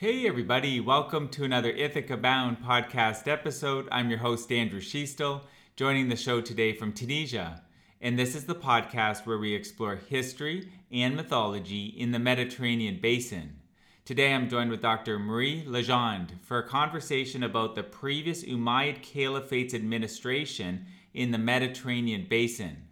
[0.00, 3.86] Hey, everybody, welcome to another Ithaca Bound podcast episode.
[3.92, 5.42] I'm your host, Andrew Schiestel,
[5.76, 7.60] joining the show today from Tunisia.
[8.00, 13.56] And this is the podcast where we explore history and mythology in the Mediterranean basin.
[14.06, 15.18] Today I'm joined with Dr.
[15.18, 22.84] Marie Legendre for a conversation about the previous Umayyad Caliphate's administration in the Mediterranean basin.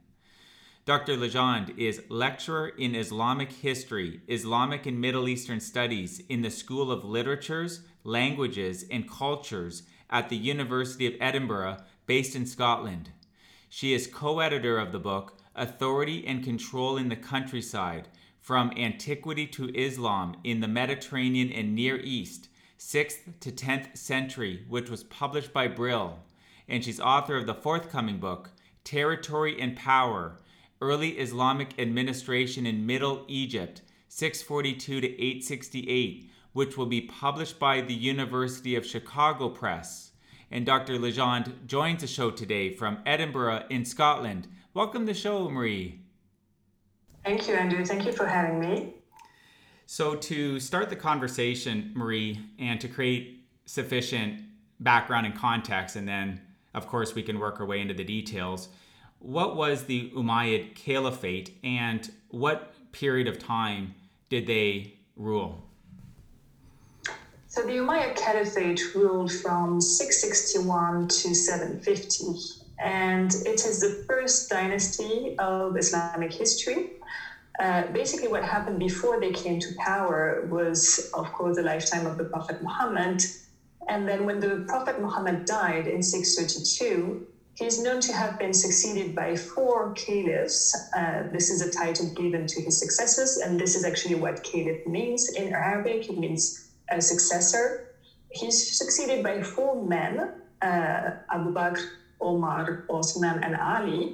[0.89, 1.19] Dr.
[1.19, 7.05] Legendre is lecturer in Islamic history, Islamic and Middle Eastern studies in the School of
[7.05, 13.11] Literatures, Languages, and Cultures at the University of Edinburgh, based in Scotland.
[13.69, 18.09] She is co editor of the book Authority and Control in the Countryside
[18.41, 24.89] From Antiquity to Islam in the Mediterranean and Near East, 6th to 10th century, which
[24.89, 26.21] was published by Brill.
[26.67, 28.53] And she's author of the forthcoming book,
[28.85, 30.39] Territory and Power
[30.81, 37.95] early Islamic administration in Middle Egypt, 642 to 868, which will be published by the
[37.95, 40.13] University of Chicago Press.
[40.51, 40.99] And Dr.
[40.99, 44.49] Legendre joins the show today from Edinburgh in Scotland.
[44.73, 46.01] Welcome to the show, Marie.
[47.25, 47.85] Thank you, Andrew.
[47.85, 48.95] Thank you for having me.
[49.87, 54.43] So, to start the conversation, Marie, and to create sufficient
[54.81, 56.41] background and context, and then,
[56.75, 58.69] of course, we can work our way into the details
[59.21, 63.95] what was the Umayyad Caliphate and what period of time
[64.29, 65.65] did they rule?
[67.49, 75.35] So the Umayyad Caliphate ruled from 661 to 750, and it is the first dynasty
[75.39, 76.91] of Islamic history.
[77.59, 82.17] Uh, basically, what happened before they came to power was, of course, the lifetime of
[82.17, 83.23] the Prophet Muhammad.
[83.89, 87.27] And then when the Prophet Muhammad died in 632,
[87.59, 90.75] he is known to have been succeeded by four caliphs.
[90.97, 94.79] Uh, this is a title given to his successors, and this is actually what caliph
[94.87, 96.09] means in Arabic.
[96.09, 96.53] It means
[96.91, 97.75] a successor.
[98.31, 100.21] He's succeeded by four men
[100.63, 101.81] uh, Abu Bakr,
[102.21, 104.11] Omar, Osman, and Ali.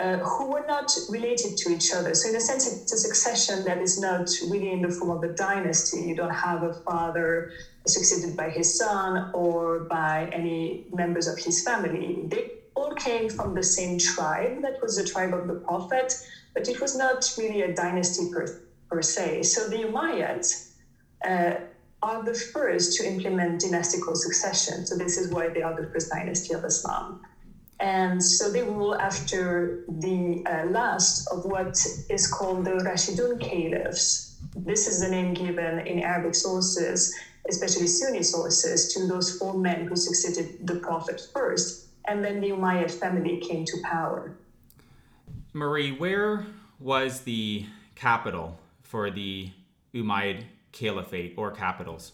[0.00, 2.14] Uh, who were not related to each other.
[2.14, 5.22] So, in a sense, it's a succession that is not really in the form of
[5.22, 6.00] a dynasty.
[6.02, 7.44] You don't have a father
[7.86, 12.16] succeeded by his son or by any members of his family.
[12.30, 12.44] They
[12.80, 14.54] all came from the same tribe.
[14.62, 16.08] That was the tribe of the Prophet,
[16.54, 18.46] but it was not really a dynasty per,
[18.90, 19.42] per se.
[19.54, 20.48] So the Umayyads
[21.26, 21.54] uh,
[22.02, 24.84] are the first to implement dynastical succession.
[24.86, 27.16] So this is why they are the first dynasty of Islam.
[27.80, 31.74] And so they rule after the uh, last of what
[32.08, 34.22] is called the Rashidun caliphs.
[34.54, 37.08] This is the name given in Arabic sources,
[37.48, 41.74] especially Sunni sources, to those four men who succeeded the Prophet first
[42.06, 44.36] and then the Umayyad family came to power.
[45.52, 46.46] Marie, where
[46.78, 49.50] was the capital for the
[49.94, 52.12] Umayyad Caliphate or capitals?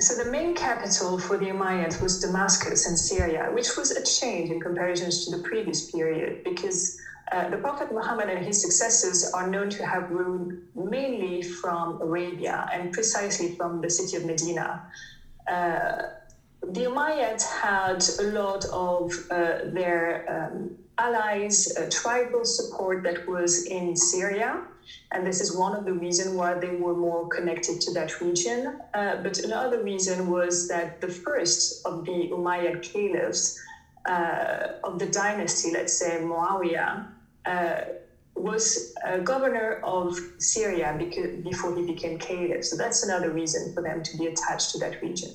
[0.00, 4.50] So the main capital for the Umayyads was Damascus in Syria, which was a change
[4.50, 7.00] in comparison to the previous period because
[7.30, 12.68] uh, the Prophet Muhammad and his successors are known to have ruled mainly from Arabia
[12.72, 14.84] and precisely from the city of Medina.
[15.48, 16.02] Uh,
[16.66, 23.58] the Umayyads had a lot of uh, their um, allies, uh, tribal support that was
[23.66, 24.60] in Syria.
[25.10, 28.66] And this is one of the reasons why they were more connected to that region.
[28.94, 33.52] Uh, but another reason was that the first of the Umayyad caliphs
[34.08, 37.02] uh, of the dynasty, let's say Muawiyah,
[37.44, 37.80] uh,
[38.34, 42.64] was a governor of Syria because, before he became caliph.
[42.64, 45.30] So that's another reason for them to be attached to that region.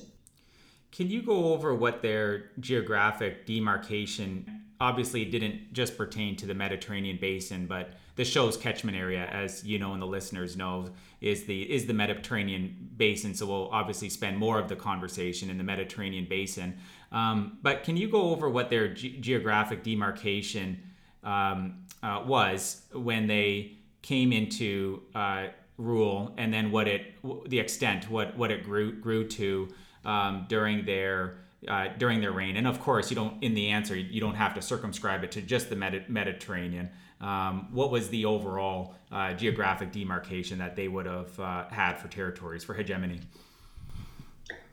[0.90, 7.18] Can you go over what their geographic demarcation obviously didn't just pertain to the Mediterranean
[7.20, 10.88] basin, but the show's catchment area, as you know and the listeners know,
[11.20, 13.34] is the is the Mediterranean basin.
[13.34, 16.78] So we'll obviously spend more of the conversation in the Mediterranean basin.
[17.12, 20.82] Um, but can you go over what their ge- geographic demarcation
[21.24, 27.14] um, uh, was when they came into uh, rule, and then what it
[27.48, 29.68] the extent what what it grew grew to?
[30.04, 32.56] Um, during their uh, during their reign.
[32.56, 35.42] And of course, you don't in the answer you don't have to circumscribe it to
[35.42, 36.90] just the Medi- Mediterranean.
[37.20, 42.06] Um, what was the overall uh, geographic demarcation that they would have uh, had for
[42.08, 43.20] territories for hegemony?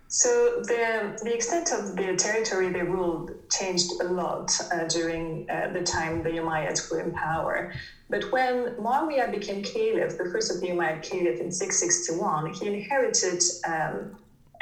[0.08, 5.72] So the the extent of the territory they ruled changed a lot uh, during uh,
[5.74, 7.74] the time the Umayyads were in power.
[8.10, 13.42] But when Muawiyah became caliph, the first of the Umayyad caliph in 661, he inherited
[13.68, 14.16] um,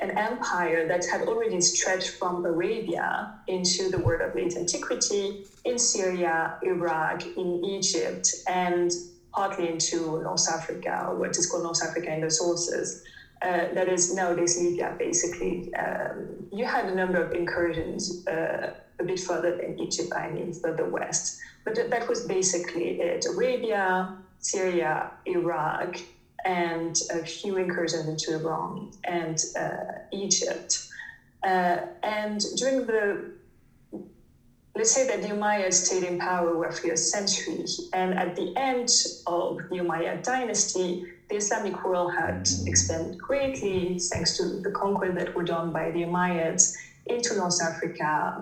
[0.03, 3.09] an empire that had already stretched from Arabia
[3.47, 5.25] into the world of late antiquity,
[5.65, 8.91] in Syria, Iraq, in Egypt, and
[9.33, 12.87] partly into North Africa, what is called North Africa in the sources.
[13.41, 15.61] uh, that is nowadays Libya, basically.
[15.79, 16.17] Um,
[16.51, 18.67] you had a number of incursions uh,
[18.99, 21.33] a bit further than Egypt, I mean, further west.
[21.65, 24.09] But th- that was basically it Arabia,
[24.39, 25.89] Syria, Iraq,
[26.45, 29.75] and a few incursions into Iran and uh,
[30.11, 30.79] Egypt.
[31.43, 33.17] Uh, and during the
[34.75, 38.89] let's say that the Umayyads stayed in power roughly a century, and at the end
[39.27, 40.97] of the Umayyad dynasty,
[41.29, 46.01] the Islamic world had expanded greatly thanks to the conquest that were done by the
[46.01, 46.71] Umayyads
[47.05, 48.33] into North Africa,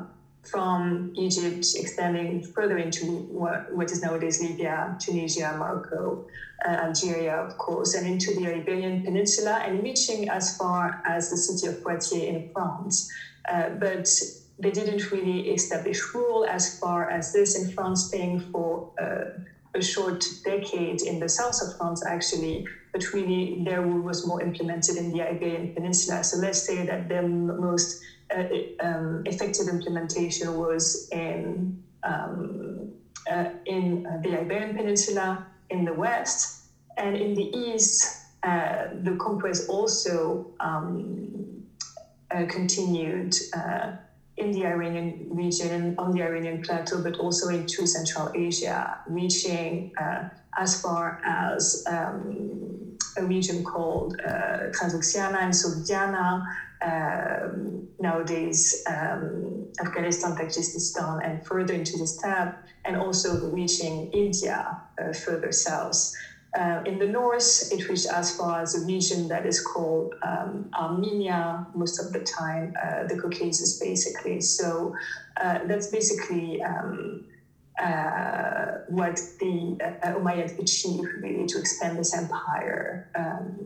[0.44, 6.20] from Egypt extending further into what, what is nowadays Libya, Tunisia, Morocco,
[6.66, 11.38] uh, Algeria, of course, and into the Iberian Peninsula and reaching as far as the
[11.38, 13.06] city of Poitiers in France.
[13.50, 14.08] Uh, but
[14.60, 19.26] they didn't really establish rule as far as this in France, staying for uh,
[19.74, 24.42] a short decade in the south of France, actually, but really their rule was more
[24.42, 26.24] implemented in the Iberian Peninsula.
[26.24, 27.96] So let's say that the most
[28.36, 28.44] uh,
[28.86, 31.74] um, effective implementation was in
[32.04, 32.88] um,
[33.30, 35.40] uh, in uh, the Iberian Peninsula
[35.70, 36.50] in the west,
[36.98, 38.10] and in the east,
[38.44, 41.62] uh, the conquest also um,
[42.48, 43.34] continued
[44.38, 49.86] in the Iranian region, on the Iranian plateau, but also into Central Asia, reaching
[50.58, 56.42] as far as um, a region called uh, Transoxiana and Sogdiana,
[56.82, 62.50] um, nowadays um, Afghanistan, Tajikistan, and further into the steppe,
[62.86, 64.62] and also reaching India
[65.02, 66.10] uh, further south.
[66.58, 70.66] Uh, in the north, it reached as far as a region that is called um,
[70.78, 74.42] Armenia most of the time, uh, the Caucasus basically.
[74.42, 74.92] So
[75.40, 77.22] uh, that's basically um,
[77.82, 83.58] uh, what the uh, Umayyads achieved really to expand this empire um,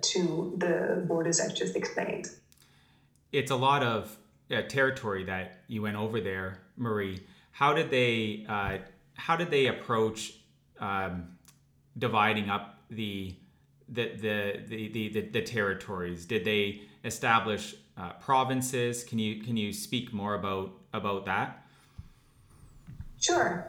[0.00, 2.28] to the borders I've just explained.
[3.30, 4.16] It's a lot of
[4.50, 7.20] uh, territory that you went over there, Marie.
[7.52, 8.78] How did they uh,
[9.14, 10.34] how did they approach
[10.80, 11.36] um,
[11.96, 13.34] dividing up the
[13.88, 16.24] the, the the, the, the, territories?
[16.24, 19.04] Did they establish uh, provinces?
[19.04, 21.61] Can you can you speak more about about that?
[23.22, 23.62] Sure.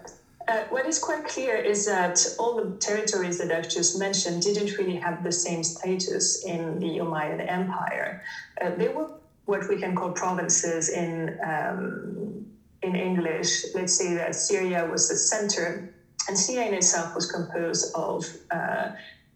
[0.48, 4.78] Uh, what is quite clear is that all the territories that I've just mentioned didn't
[4.78, 8.18] really have the same status in the Umayyad Empire.
[8.62, 9.08] Uh, they were
[9.46, 12.44] what we can call provinces in um,
[12.82, 13.64] in English.
[13.74, 15.80] Let's say that Syria was the center,
[16.28, 18.90] and Syria in itself was composed of uh,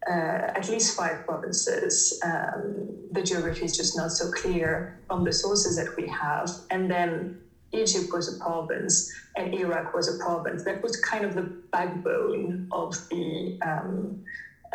[0.10, 2.14] uh, at least five provinces.
[2.24, 6.90] Um, the geography is just not so clear from the sources that we have, and
[6.90, 7.30] then
[7.72, 9.06] Egypt was a province
[9.36, 10.64] and Iraq was a province.
[10.64, 14.16] That was kind of the backbone of the um,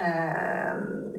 [0.01, 1.13] um,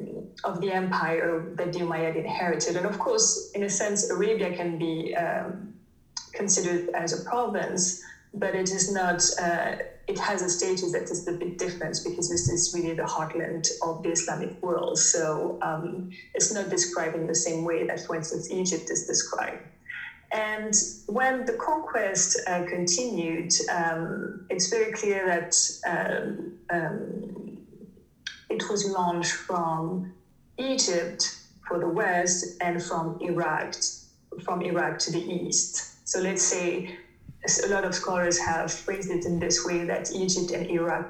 [0.44, 2.76] of the empire that the Umayyad inherited.
[2.76, 5.68] And of course, in a sense, Arabia can be um,
[6.32, 7.96] considered as a province,
[8.34, 9.28] but it is not.
[9.38, 9.72] Uh,
[10.06, 13.70] it has a status that is the big difference because this is really the heartland
[13.80, 14.98] of the Islamic world.
[14.98, 16.04] So um,
[16.34, 19.62] it's not described in the same way that, for instance, Egypt is described.
[20.34, 20.74] And
[21.06, 25.52] when the conquest uh, continued, um, it's very clear that
[25.86, 27.58] um, um,
[28.50, 30.02] it was launched from
[30.58, 31.32] Egypt
[31.68, 33.74] for the west and from Iraq,
[34.44, 35.84] from Iraq to the east.
[36.04, 36.84] So let's say
[37.64, 41.04] a lot of scholars have phrased it in this way that Egypt and Iraq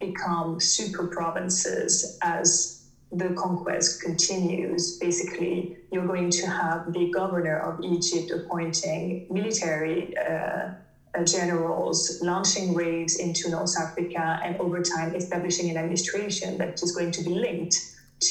[0.00, 2.68] become super provinces as
[3.10, 10.68] the conquest continues, basically, you're going to have the governor of Egypt appointing military uh,
[11.24, 17.10] generals, launching raids into North Africa, and over time establishing an administration that is going
[17.12, 17.82] to be linked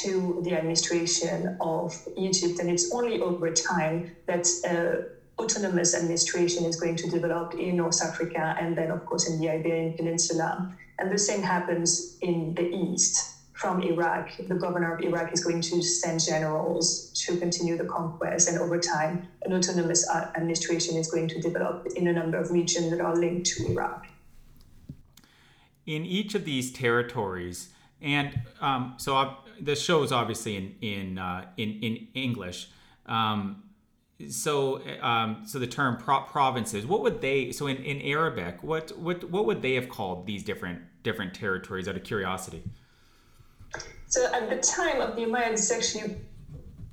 [0.01, 2.59] to the administration of Egypt.
[2.59, 4.97] And it's only over time that uh,
[5.41, 9.49] autonomous administration is going to develop in North Africa and then, of course, in the
[9.49, 10.55] Iberian Peninsula.
[10.99, 14.31] And the same happens in the East from Iraq.
[14.37, 18.77] The governor of Iraq is going to send generals to continue the conquest, and over
[18.77, 23.01] time, an autonomous uh, administration is going to develop in a number of regions that
[23.01, 24.05] are linked to Iraq.
[25.85, 27.69] In each of these territories,
[28.01, 32.69] and um, so uh, the show is obviously in in uh, in, in English.
[33.05, 33.63] Um,
[34.29, 38.97] so um, so the term pro- provinces what would they so in, in arabic what
[38.97, 42.63] what what would they have called these different different territories out of curiosity
[44.07, 46.15] so at the time of the Umayyads, it's actually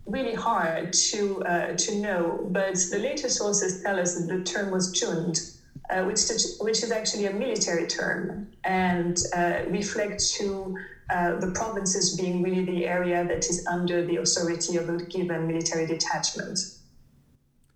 [0.06, 4.70] really hard to uh, to know, but the later sources tell us that the term
[4.70, 5.58] was jund,
[5.90, 6.20] uh, which
[6.60, 10.76] which is actually a military term and uh, reflects to
[11.10, 15.46] uh, the provinces being really the area that is under the authority of a given
[15.46, 16.58] military detachment.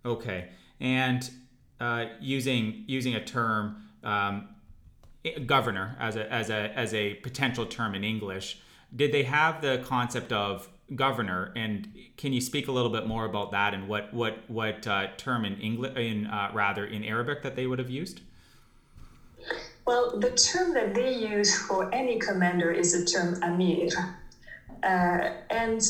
[0.04, 0.48] Okay,
[0.80, 1.30] and
[1.80, 4.48] uh, using using a term um,
[5.46, 8.58] governor as a as a as a potential term in English,
[8.94, 11.52] did they have the concept of governor?
[11.56, 15.08] And can you speak a little bit more about that and what what what uh,
[15.16, 18.20] term in English in uh, rather in Arabic that they would have used?
[19.86, 23.88] Well, the term that they use for any commander is the term amir,
[24.82, 25.80] uh, and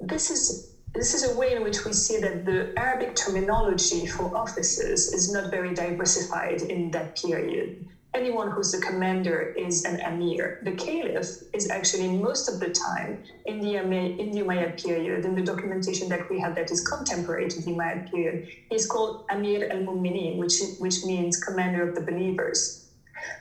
[0.00, 4.34] this is this is a way in which we see that the Arabic terminology for
[4.34, 10.54] officers is not very diversified in that period anyone who's the commander is an emir.
[10.62, 13.74] The caliph is actually most of the time in the,
[14.18, 17.72] in the Umayyad period, in the documentation that we have that is contemporary to the
[17.72, 18.38] Umayyad period,
[18.70, 22.72] he's called Amir al Muminin, which, which means commander of the believers.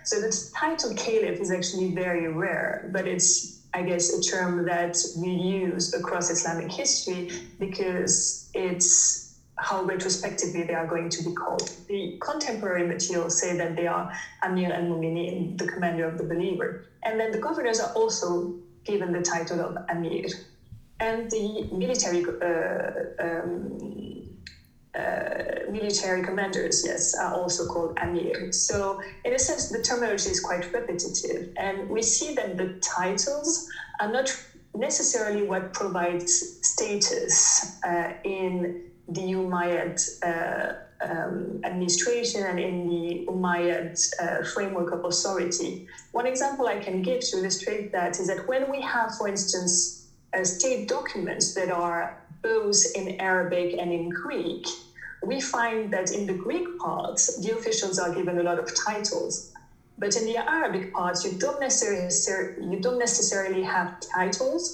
[0.03, 4.93] So the title caliph is actually very rare, but it's, I guess, a term that
[5.13, 7.25] we use across Islamic history
[7.59, 9.19] because it's
[9.57, 11.69] how retrospectively they are going to be called.
[11.87, 14.05] The contemporary materials say that they are
[14.43, 16.75] Amir and Muminin, the commander of the believer.
[17.03, 18.47] And then the governors are also
[18.83, 20.23] given the title of Amir.
[20.99, 23.77] And the military uh, um,
[24.97, 28.47] uh, military commanders, yes, are also called Amir.
[28.51, 31.43] So, in a sense, the terminology is quite repetitive.
[31.57, 33.61] And we see that the titles
[33.99, 34.33] are not
[34.73, 38.67] necessarily what provides status uh, in
[39.07, 40.71] the Umayyad uh,
[41.07, 45.77] um, administration and in the Umayyad uh, framework of authority.
[46.11, 49.91] One example I can give to illustrate that is that when we have, for instance,
[50.33, 54.63] uh, state documents that are both in Arabic and in Greek,
[55.21, 59.41] we find that in the Greek parts, the officials are given a lot of titles.
[59.97, 62.09] But in the Arabic parts, you don't necessarily,
[62.57, 64.73] you don't necessarily have titles,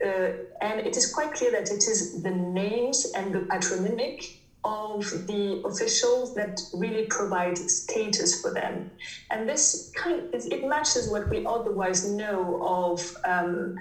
[0.00, 4.30] and it is quite clear that it is the names and the patronymic
[4.64, 8.84] of the officials that really provide status for them.
[9.30, 13.72] And this kind of, it matches what we otherwise know of um,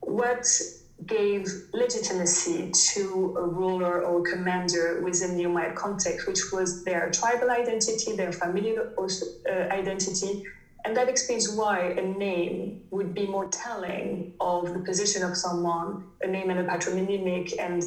[0.00, 0.42] what
[1.06, 7.50] gave legitimacy to a ruler or commander within the Umayyad context, which was their tribal
[7.50, 10.38] identity, their familial uh, identity,
[10.84, 16.04] and that explains why a name would be more telling of the position of someone,
[16.20, 17.82] a name and a patronymic, and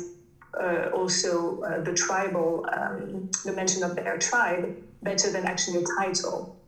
[0.60, 5.86] uh, also uh, the tribal, um, the mention of their tribe, better than actually a
[6.00, 6.60] title.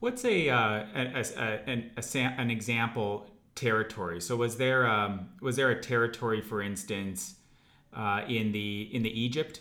[0.00, 4.20] What's a, uh, a, a, a, an example territory?
[4.20, 7.34] So was there um, was there a territory, for instance,
[7.94, 9.60] uh, in the in the Egypt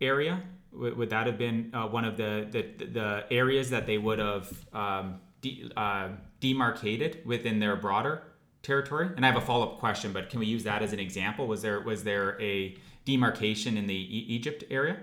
[0.00, 0.42] area
[0.72, 4.18] would, would that have been uh, one of the, the, the areas that they would
[4.18, 6.08] have um, de- uh,
[6.40, 8.22] demarcated within their broader
[8.62, 9.10] territory?
[9.16, 11.46] And I have a follow up question, but can we use that as an example?
[11.46, 14.98] Was there was there a demarcation in the e- Egypt area?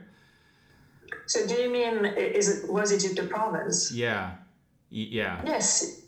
[1.26, 3.92] So do you mean is it was Egypt a province?
[3.92, 4.32] Yeah,
[4.90, 5.42] yeah.
[5.46, 6.02] Yes,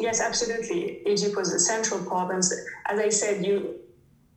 [0.00, 1.06] yes, absolutely.
[1.06, 2.52] Egypt was a central province.
[2.86, 3.76] As I said, you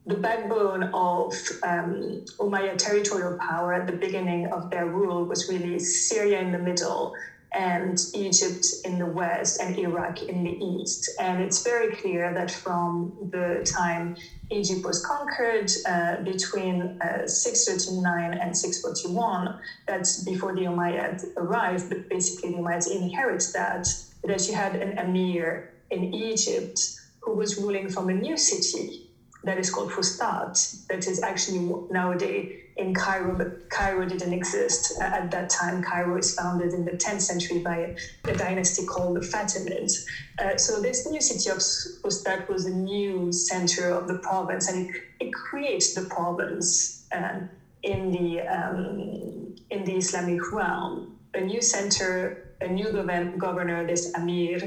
[0.06, 5.78] the backbone of um, Umayyad territorial power at the beginning of their rule was really
[5.80, 7.12] Syria in the middle
[7.54, 11.10] and Egypt in the west and Iraq in the east.
[11.20, 14.14] And it's very clear that from the time
[14.50, 19.50] Egypt was conquered uh, between uh, 639 and 641,
[19.86, 23.84] that's before the Umayyad arrived, but basically the Umayyads inherit that,
[24.24, 26.90] that you had an emir in Egypt
[27.22, 29.02] who was ruling from a new city
[29.44, 32.46] that is called Fustat, that is actually nowadays
[32.76, 35.82] in Cairo, but Cairo didn't exist at that time.
[35.82, 37.92] Cairo is founded in the 10th century by
[38.28, 40.02] a dynasty called the Fatimids.
[40.40, 41.58] Uh, so this new city of
[42.04, 44.86] Fustat was a new center of the province, and it,
[45.20, 47.40] it creates the province uh,
[47.84, 51.04] in the um, in the Islamic realm.
[51.34, 52.92] A new center, a new
[53.38, 54.60] governor, this Amir,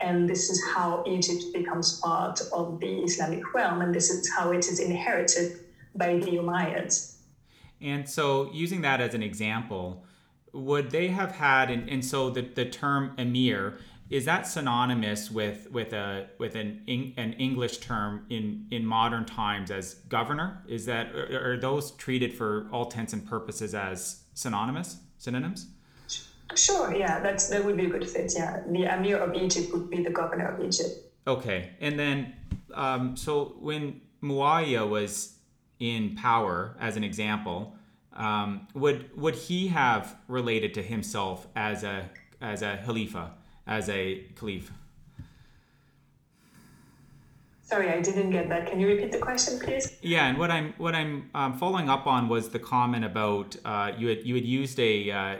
[0.00, 4.50] and this is how Egypt becomes part of the Islamic realm, and this is how
[4.52, 5.60] it is inherited
[5.94, 7.16] by the Umayyads.
[7.80, 10.04] And so, using that as an example,
[10.52, 13.78] would they have had, and, and so the, the term emir
[14.10, 19.70] is that synonymous with with a with an an English term in in modern times
[19.70, 20.62] as governor?
[20.66, 25.66] Is that are those treated for all intents and purposes as synonymous synonyms?
[26.54, 28.32] Sure, yeah, that's that would be a good fit.
[28.34, 30.90] Yeah, the Emir of Egypt would be the governor of Egypt.
[31.26, 32.32] Okay, and then
[32.74, 35.34] um, so when Muawiyah was
[35.78, 37.74] in power, as an example,
[38.14, 42.08] um, would would he have related to himself as a
[42.40, 43.32] as a Khalifa,
[43.66, 44.70] as a Caliph?
[47.62, 48.66] Sorry, I didn't get that.
[48.66, 49.98] Can you repeat the question, please?
[50.00, 53.92] Yeah, and what I'm what I'm um, following up on was the comment about uh,
[53.98, 55.36] you had you had used a uh,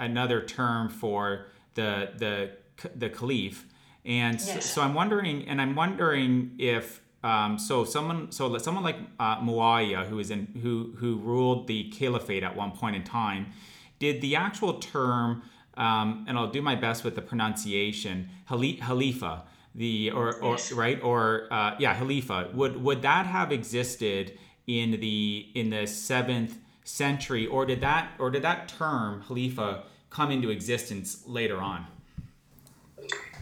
[0.00, 2.50] another term for the the
[2.96, 3.66] the caliph,
[4.04, 4.54] and yes.
[4.54, 9.40] so, so, I'm wondering, and I'm wondering if um, so someone so someone like uh,
[9.40, 13.52] Muawiyah, who is in who who ruled the caliphate at one point in time,
[13.98, 15.42] did the actual term,
[15.74, 19.42] um, and I'll do my best with the pronunciation, Halifa
[19.74, 20.72] the or, or yes.
[20.72, 26.58] right or uh, yeah Khalifa would would that have existed in the in the seventh
[26.84, 31.86] century or did that or did that term Khalifa come into existence later on?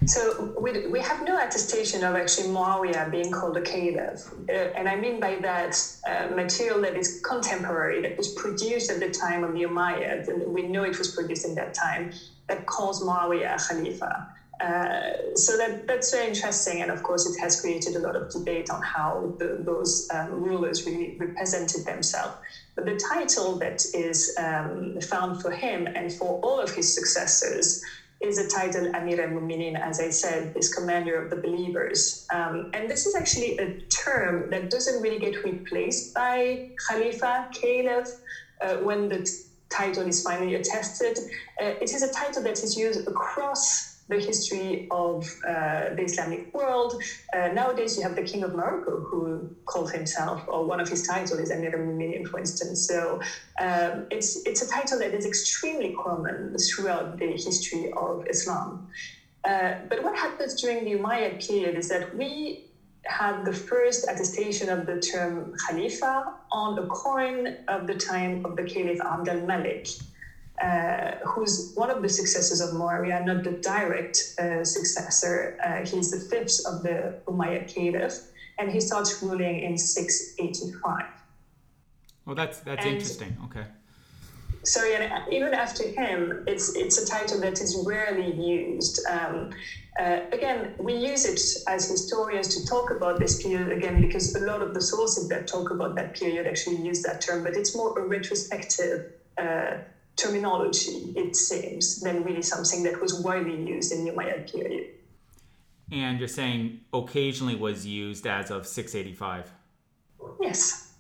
[0.07, 4.31] So we, we have no attestation of actually Muawiyah being called a caliph.
[4.49, 5.75] Uh, and I mean by that
[6.09, 10.55] uh, material that is contemporary, that was produced at the time of the Umayyads, and
[10.55, 12.13] we know it was produced in that time,
[12.47, 14.29] that calls Muawiyah a Khalifa.
[14.61, 18.29] Uh, so that that's very interesting, and of course, it has created a lot of
[18.31, 22.35] debate on how the, those um, rulers really represented themselves.
[22.77, 27.79] But the title that is um, found for him and for all of his successors
[28.21, 32.17] is the title Amir al Muminin, as I said, this commander of the believers.
[32.33, 38.09] Um, and this is actually a term that doesn't really get replaced by Khalifa, Caliph,
[38.61, 39.23] uh, when the
[39.71, 41.19] title is finally attested.
[41.61, 46.41] Uh, it is a title that is used across the history of uh, the Islamic
[46.53, 46.95] world.
[47.35, 51.03] Uh, nowadays, you have the King of Morocco who calls himself, or one of his
[51.03, 52.81] titles is Amir al-Mu'minin, for instance.
[52.87, 53.19] So
[53.61, 58.81] um, it's it's a title that is extremely common throughout the history of Islam.
[59.45, 62.57] Uh, but what happens during the Umayyad period is that we
[63.07, 68.57] had the first attestation of the term Khalifa on a coin of the time of
[68.57, 69.87] the Caliph Abd al-Malik
[70.61, 75.57] uh, who's one of the successors of Muawiyah, not the direct uh, successor.
[75.65, 78.19] Uh, he's the fifth of the Umayyad Caliph,
[78.59, 81.05] and he starts ruling in 685.
[82.25, 83.37] Well, that's that's and, interesting.
[83.45, 83.65] Okay.
[84.65, 89.01] So and even after him, it's it's a title that is rarely used.
[89.09, 89.51] Um,
[89.99, 94.41] uh, again, we use it as historians to talk about this period again because a
[94.41, 97.75] lot of the sources that talk about that period actually use that term, but it's
[97.75, 99.07] more a retrospective
[99.39, 99.79] uh,
[100.19, 104.91] terminology, it seems, than really something that was widely used in the Umayyad period.
[105.91, 109.51] And you're saying occasionally was used as of 685?
[110.41, 110.93] Yes.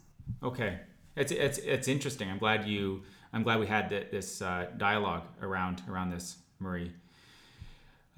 [0.43, 0.79] Okay.
[1.17, 2.31] It's, it's, it's interesting.
[2.31, 3.03] I'm glad you,
[3.33, 6.93] I'm glad we had this uh, dialogue around, around this, Marie.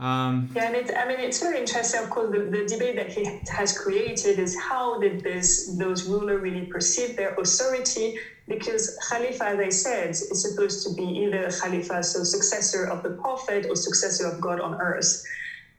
[0.01, 2.01] Um, yeah, and it, I mean, it's very interesting.
[2.01, 6.41] Of course, the, the debate that he has created is how did this those rulers
[6.41, 8.13] really perceive their authority?
[8.49, 13.11] Because Khalifa, as I said, is supposed to be either Khalifa, so successor of the
[13.11, 15.19] Prophet, or successor of God on earth,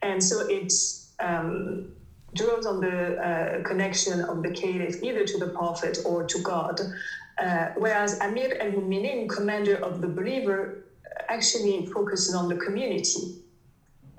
[0.03, 0.73] and so it
[1.19, 1.81] um,
[2.35, 6.79] draws on the uh, connection of the Caliph either to the Prophet or to God.
[7.39, 10.69] Uh, whereas Amir al Muminin, commander of the believer,
[11.29, 13.29] actually focuses on the community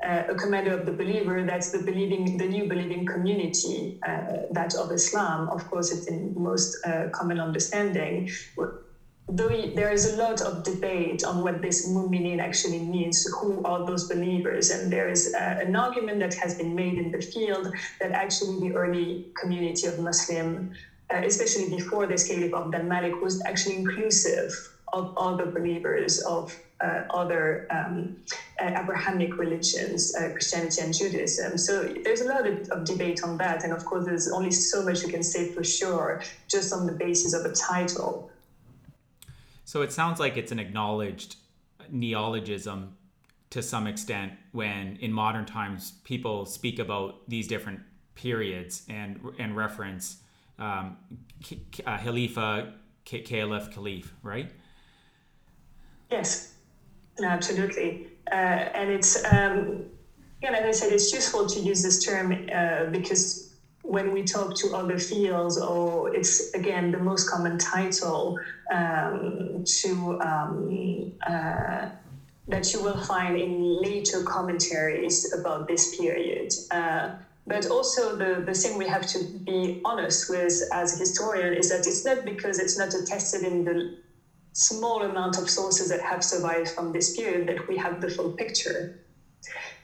[0.02, 4.90] a commander of the believer, that's the believing, the new believing community, uh, that of
[4.90, 5.48] Islam.
[5.50, 8.24] Of course, it's in most uh, common understanding.
[9.28, 13.80] Though there is a lot of debate on what this mu'minin actually means, who are
[13.80, 17.68] those believers, and there is uh, an argument that has been made in the field
[18.00, 20.66] that actually the early community of Muslim,
[21.10, 24.50] uh, especially before the Caliph of Abd Malik, was actually inclusive
[24.92, 26.71] of other believers of uh,
[27.10, 28.16] other um,
[28.60, 31.56] uh, Abrahamic religions, uh, Christianity and Judaism.
[31.58, 33.64] So there's a lot of, of, debate on that.
[33.64, 36.92] And of course, there's only so much you can say for sure just on the
[36.92, 38.30] basis of a title.
[39.64, 41.36] So it sounds like it's an acknowledged
[41.88, 42.96] neologism
[43.50, 47.80] to some extent when in modern times people speak about these different
[48.14, 50.18] periods and and reference
[50.58, 50.96] um,
[51.86, 52.72] uh, Khalifa,
[53.04, 54.50] Caliph, Caliph, right?
[56.10, 56.54] Yes.
[57.20, 57.94] Absolutely.
[58.30, 59.80] Uh, and it's, um,
[60.38, 63.36] again, as I said, it's useful to use this term uh, because
[63.82, 68.34] when we talk to other fields, or it's again the most common title
[68.70, 71.86] um, to um, uh,
[72.48, 76.48] that you will find in later commentaries about this period.
[76.70, 77.08] Uh,
[77.46, 81.68] but also the, the thing we have to be honest with as a historian is
[81.68, 83.84] that it's not because it's not attested in the
[84.52, 88.30] small amount of sources that have survived from this period that we have the full
[88.30, 88.88] picture.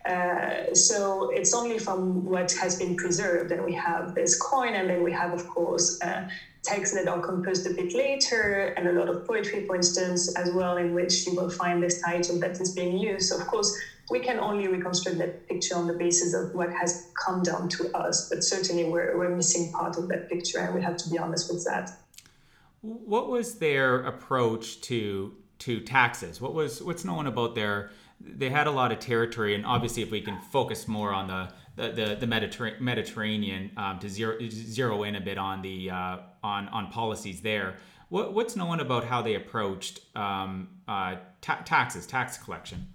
[0.09, 4.89] Uh, so it's only from what has been preserved, and we have this coin, and
[4.89, 6.23] then we have, of course, uh,
[6.63, 10.51] texts that are composed a bit later, and a lot of poetry, for instance, as
[10.51, 13.27] well, in which you will find this title that is being used.
[13.27, 13.71] So of course,
[14.11, 17.85] we can only reconstruct that picture on the basis of what has come down to
[17.95, 18.25] us.
[18.31, 21.47] But certainly, we're, we're missing part of that picture, and we have to be honest
[21.49, 21.85] with that.
[22.81, 26.41] What was their approach to to taxes?
[26.41, 27.91] What was what's known about their?
[28.21, 31.49] They had a lot of territory, and obviously, if we can focus more on the
[31.77, 36.69] the, the, Mediterranean, Mediterranean um, to zero, zero in a bit on the uh, on
[36.69, 37.77] on policies there.
[38.09, 42.87] What, what's known about how they approached um, uh, ta- taxes, tax collection?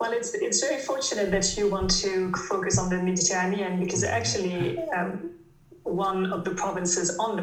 [0.00, 4.78] Well, it's, it's very fortunate that you want to focus on the Mediterranean because actually
[4.90, 5.30] um,
[5.88, 7.42] one of the provinces on the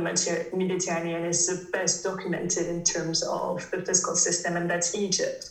[0.54, 5.50] Mediterranean is the best documented in terms of the fiscal system, and that's Egypt.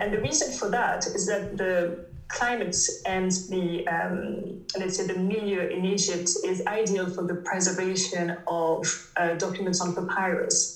[0.00, 1.96] And the reason for that is that the
[2.28, 8.32] climate and the um, let's say the milieu in Egypt is ideal for the preservation
[8.46, 8.84] of
[9.16, 10.70] uh, documents on papyrus.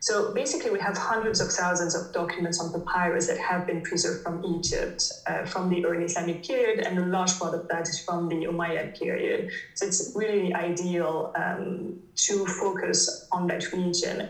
[0.00, 4.18] So basically, we have hundreds of thousands of documents on papyrus that have been preserved
[4.22, 7.98] from Egypt uh, from the early Islamic period, and a large part of that is
[7.98, 9.44] from the Umayyad period.
[9.74, 11.92] So it's really ideal um,
[12.26, 14.22] to focus on that region.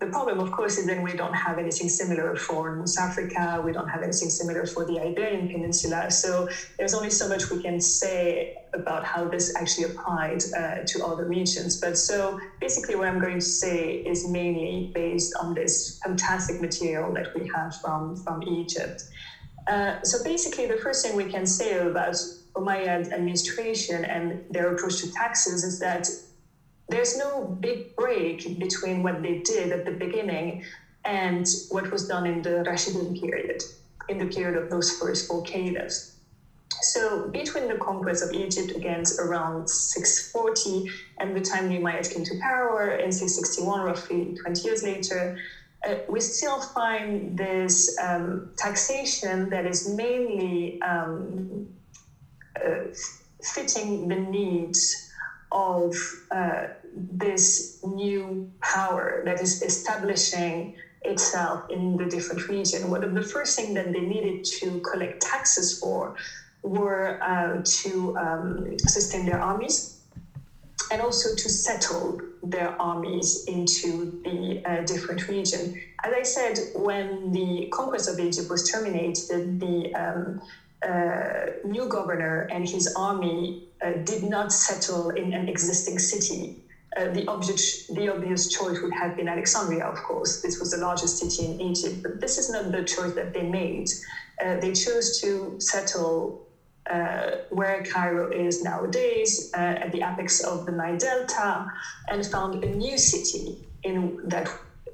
[0.00, 3.60] The problem, of course, is then we don't have anything similar for North Africa.
[3.62, 6.10] We don't have anything similar for the Iberian Peninsula.
[6.10, 6.46] So
[6.78, 11.26] there's only so much we can say about how this actually applied uh, to other
[11.26, 11.76] regions.
[11.76, 17.12] But so basically, what I'm going to say is mainly based on this fantastic material
[17.12, 19.04] that we have from, from Egypt.
[19.66, 22.14] Uh, so basically, the first thing we can say about
[22.56, 26.04] Umayyad administration and their approach to taxes is that
[26.90, 30.56] there's no big break between what they did at the beginning
[31.04, 33.64] and what was done in the Rashidun period,
[34.08, 36.02] in the period of those first four caliphs.
[36.82, 40.82] So between the conquest of Egypt against around 640
[41.20, 45.30] and the time the Umayyads came to power in 661, roughly 20 years later,
[45.86, 51.64] uh, we still find this um, taxation that is mainly um,
[52.64, 52.78] uh,
[53.42, 54.96] fitting the needs
[55.52, 55.94] of
[56.30, 56.62] uh,
[56.94, 60.68] this new power that is establishing
[61.02, 62.90] itself in the different region.
[62.90, 66.12] One of the first things that they needed to collect taxes for
[66.62, 69.82] were uh, to um, sustain their armies
[70.90, 75.70] and also to settle their armies into the uh, different region.
[76.04, 80.34] As I said, when the conquest of Egypt was terminated, the um,
[80.86, 86.52] uh, new governor and his army uh, did not settle in an existing city.
[86.96, 90.38] Uh, the, obvious, the obvious choice would have been Alexandria, of course.
[90.42, 93.42] This was the largest city in Egypt, but this is not the choice that they
[93.44, 93.86] made.
[94.44, 96.34] Uh, they chose to settle
[96.90, 101.64] uh, where Cairo is nowadays, uh, at the apex of the Nile Delta,
[102.08, 104.48] and found a new city in that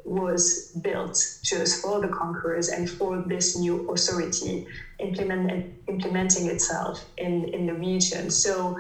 [0.05, 4.63] was built just for the conquerors and for this new authority
[5.01, 8.31] implement, implementing itself in, in the region.
[8.31, 8.75] So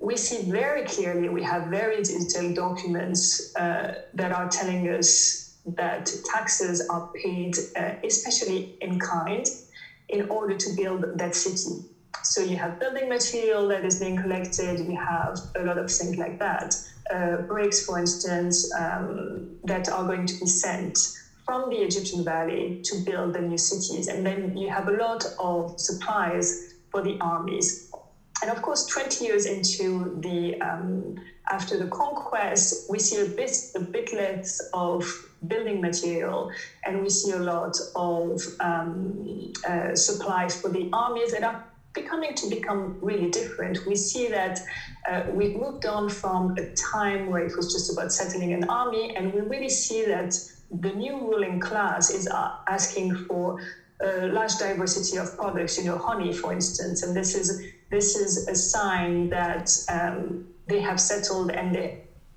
[0.00, 5.36] we see very clearly, we have very detailed documents uh, that are telling us
[5.76, 9.44] that taxes are paid, uh, especially in kind,
[10.08, 11.76] in order to build that city.
[12.22, 16.16] So you have building material that is being collected, you have a lot of things
[16.16, 16.76] like that.
[17.10, 20.98] Uh, bricks, for instance, um, that are going to be sent
[21.44, 24.06] from the Egyptian valley to build the new cities.
[24.06, 26.54] And then you have a lot of supplies
[26.90, 27.74] for the armies.
[28.42, 31.14] And of course, 20 years into the um,
[31.50, 35.02] after the conquest, we see a bit a bit less of
[35.46, 36.46] building material,
[36.84, 41.56] and we see a lot of um, uh, supplies for the armies that are
[41.94, 43.78] becoming to become really different.
[43.84, 44.60] We see that
[45.08, 49.10] uh, we've moved on from a time where it was just about settling an army,
[49.16, 50.30] and we really see that
[50.70, 53.54] the new ruling class is uh, asking for
[54.02, 57.52] a large diversity of products, you know, honey, for instance, and this is
[57.90, 61.90] this is a sign that um, they have settled and they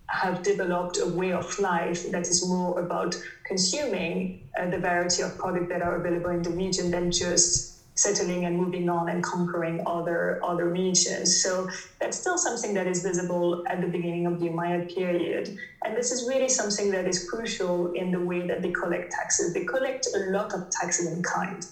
[0.10, 5.36] have developed a way of life that is more about consuming uh, the variety of
[5.38, 7.63] products that are available in the region than just
[7.96, 11.32] settling and moving on and conquering other other regions.
[11.36, 11.66] So
[12.00, 15.50] that's still something that is visible at the beginning of the Umayyad period.
[15.86, 19.52] And this is really something that is crucial in the way that they collect taxes.
[19.52, 21.66] They collect a lot of taxes in kind.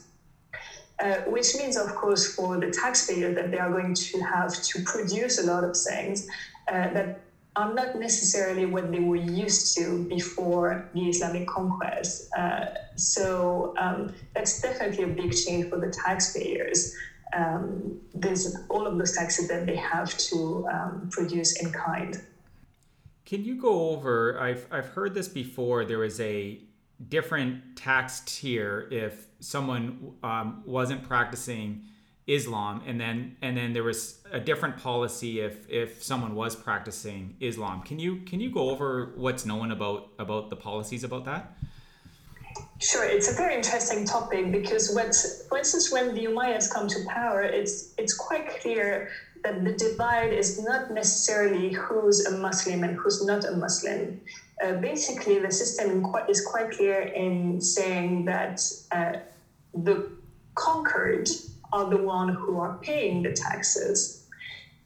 [1.02, 4.84] Uh, which means, of course, for the taxpayer that they are going to have to
[4.84, 6.28] produce a lot of things
[6.68, 7.22] uh, that
[7.56, 12.30] are not necessarily what they were used to before the Islamic conquest.
[12.38, 16.96] Uh, so um, that's definitely a big change for the taxpayers.
[17.36, 22.22] Um, there's all of those taxes that they have to um, produce in kind.
[23.26, 24.40] Can you go over?
[24.40, 25.84] I've I've heard this before.
[25.86, 26.60] There is a
[27.10, 31.84] different tax tier if someone um, wasn't practicing
[32.28, 37.36] Islam, and then and then there was a different policy if if someone was practicing
[37.40, 37.82] Islam.
[37.82, 41.58] Can you can you go over what's known about about the policies about that?
[42.80, 45.16] Sure, it's a very interesting topic because what,
[45.48, 49.10] for instance, when the Umayyads come to power, it's it's quite clear
[49.44, 54.22] that the divide is not necessarily who's a Muslim and who's not a Muslim.
[54.62, 58.60] Uh, basically, the system is quite clear in saying that
[58.92, 59.12] uh,
[59.74, 59.98] the
[60.56, 61.28] conquered
[61.72, 64.12] are the one who are paying the taxes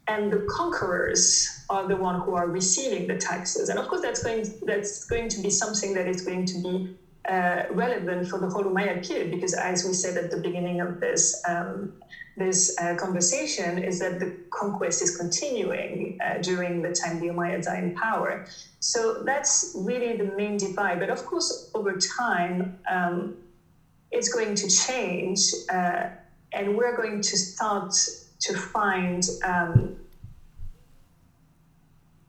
[0.08, 3.70] and the conquerors are the one who are receiving the taxes.
[3.70, 6.82] And of course that's going that's going to be something that is going to be
[7.28, 11.00] uh, relevant for the whole Umayyad period because as we said at the beginning of
[11.00, 11.90] this um,
[12.36, 17.68] this uh, conversation is that the conquest is continuing uh, during the time the Umayyads
[17.68, 18.42] are in power.
[18.80, 21.00] So that's really the main divide.
[21.00, 23.32] But of course, over time, um,
[24.12, 25.54] it's going to change.
[25.70, 26.04] Uh,
[26.52, 27.94] and we're going to start
[28.42, 29.92] to find, um,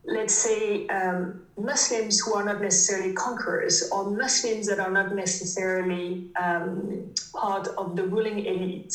[0.04, 6.20] let's say, um, Muslims who are not necessarily conquerors or Muslims that are not necessarily
[6.38, 8.92] um, part of the ruling elite.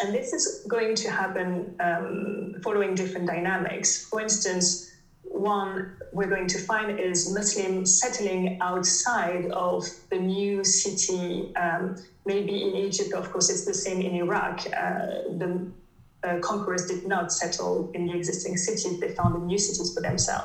[0.00, 4.06] And this is going to happen um, following different dynamics.
[4.10, 4.84] For instance,
[5.22, 5.82] one
[6.12, 11.94] we're going to find is Muslims settling outside of the new city um,
[12.26, 14.60] maybe in Egypt, of course, it's the same in Iraq.
[14.76, 15.06] Uh,
[15.38, 15.64] the
[16.24, 20.44] uh, conquerors did not settle in the existing cities, they found new cities for themselves.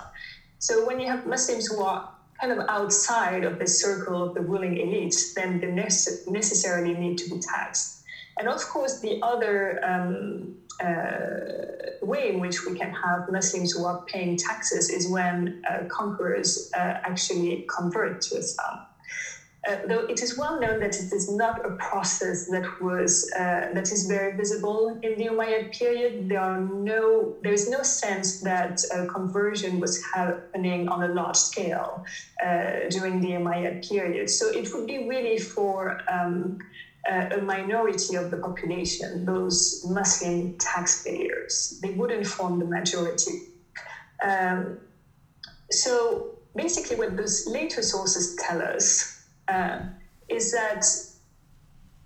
[0.60, 2.00] So when you have Muslims who are
[2.40, 5.68] kind of outside of the circle of the ruling elite, then they
[6.28, 7.90] necessarily need to be taxed.
[8.40, 10.52] And of course, the other um,
[10.84, 11.66] uh,
[12.02, 16.58] way in which we can have Muslims who are paying taxes is when uh, conquerors
[16.76, 18.80] uh, actually convert to Islam.
[19.68, 23.62] Uh, though it is well known that it is not a process that was uh,
[23.72, 26.28] that is very visible in the Umayyad period.
[26.30, 32.02] There are no there is no sense that conversion was happening on a large scale
[32.44, 34.32] uh, during the Umayyad period.
[34.32, 36.58] So it would be really for um,
[37.08, 41.74] a minority of the population, those Muslim taxpayers.
[41.82, 43.40] They wouldn't form the majority.
[44.24, 44.76] Um,
[45.72, 49.06] so basically, what those later sources tell us
[49.48, 49.78] uh,
[50.30, 50.84] is that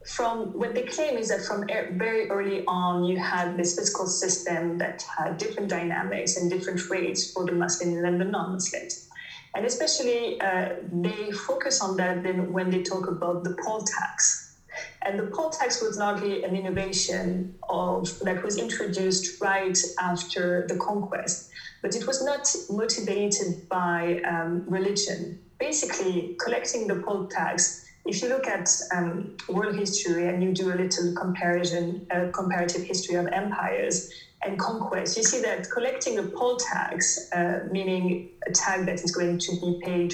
[0.08, 4.78] from what they claim is that from very early on you had this fiscal system
[4.78, 9.00] that had different dynamics and different rates for the Muslims and the non-Muslims.
[9.56, 14.45] And especially uh, they focus on that then when they talk about the poll tax.
[15.06, 20.76] And the poll tax was largely an innovation of that was introduced right after the
[20.76, 21.44] conquest,
[21.82, 25.36] but it was not motivated by um, religion.
[25.60, 27.72] Basically collecting the poll tax
[28.06, 32.84] if you look at um, world history and you do a little comparison, uh, comparative
[32.86, 34.04] history of empires
[34.46, 38.16] and conquest, you see that collecting a poll tax, uh, meaning
[38.48, 40.14] a tax that is going to be paid,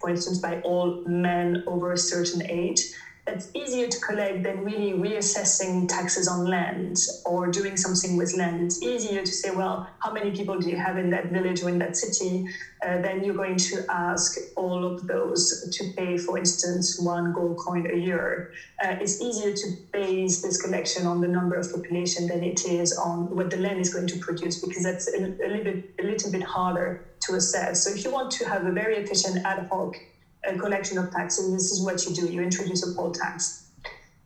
[0.00, 2.86] for instance, by all men over a certain age,
[3.26, 8.60] it's easier to collect than really reassessing taxes on land or doing something with land.
[8.60, 11.68] It's easier to say, well, how many people do you have in that village or
[11.70, 12.42] in that city?
[12.86, 17.56] Uh, then you're going to ask all of those to pay, for instance, one gold
[17.56, 18.44] coin a year.
[18.82, 22.92] Uh, it's easier to base this collection on the number of population than it is
[22.92, 26.04] on what the land is going to produce because that's a, a little bit a
[26.04, 27.82] little bit harder to assess.
[27.82, 29.94] So if you want to have a very efficient ad hoc
[30.46, 31.52] a collection of taxes.
[31.52, 32.26] This is what you do.
[32.26, 33.62] You introduce a poll tax.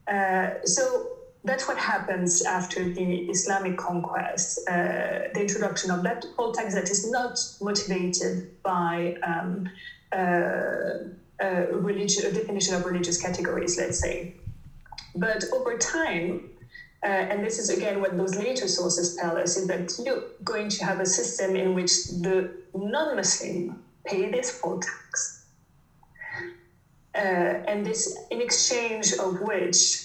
[0.07, 1.09] Uh, so
[1.45, 6.91] that's what happens after the Islamic conquest, uh, the introduction of that poll tax that
[6.91, 9.69] is not motivated by um,
[10.13, 10.93] uh,
[11.41, 14.35] a, religious, a definition of religious categories, let's say.
[15.15, 16.51] But over time,
[17.03, 20.69] uh, and this is again what those later sources tell us, is that you're going
[20.69, 25.40] to have a system in which the non Muslim pay this poll tax
[27.15, 30.01] uh, and this in exchange of which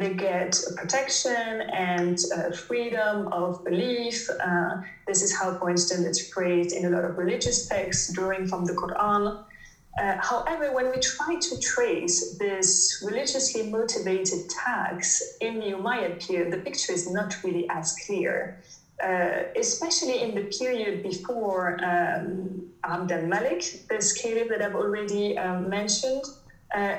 [0.00, 4.28] they get protection and uh, freedom of belief.
[4.42, 8.46] Uh, this is how, for instance, it's phrased in a lot of religious texts, drawing
[8.46, 9.34] from the Quran.
[10.00, 16.50] Uh, however, when we try to trace this religiously motivated tax in the Umayyad period,
[16.50, 18.50] the picture is not really as clear.
[19.02, 25.68] Uh, especially in the period before um, Abd al-Malik, this caliph that I've already um,
[25.70, 26.22] mentioned,
[26.74, 26.94] uh,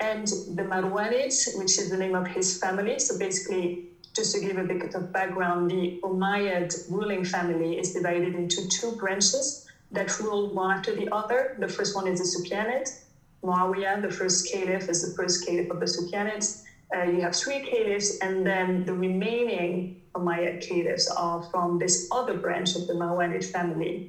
[0.00, 2.98] and the Marwanids, which is the name of his family.
[2.98, 3.72] So basically,
[4.14, 8.92] just to give a bit of background, the Umayyad ruling family is divided into two
[8.92, 9.56] branches
[9.90, 11.48] that rule one after the other.
[11.56, 12.92] The first one is the Sufyanid,
[13.44, 16.52] Muawiyah, the first caliph, is the first caliph of the Sufyanids.
[16.94, 22.34] Uh, you have three caliphs, and then the remaining Umayyad caliphs are from this other
[22.34, 24.02] branch of the Marwanid family.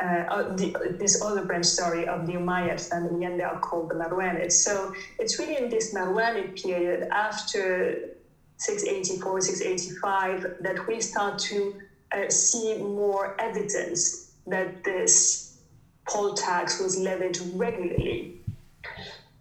[0.00, 3.94] Uh, the, this other branch, story of the Umayyad family, and they are called the
[3.94, 4.52] Marwanids.
[4.52, 8.10] So it's really in this Marwanid period after
[8.58, 11.74] 684, 685 that we start to
[12.12, 15.58] uh, see more evidence that this
[16.08, 18.40] poll tax was levied regularly.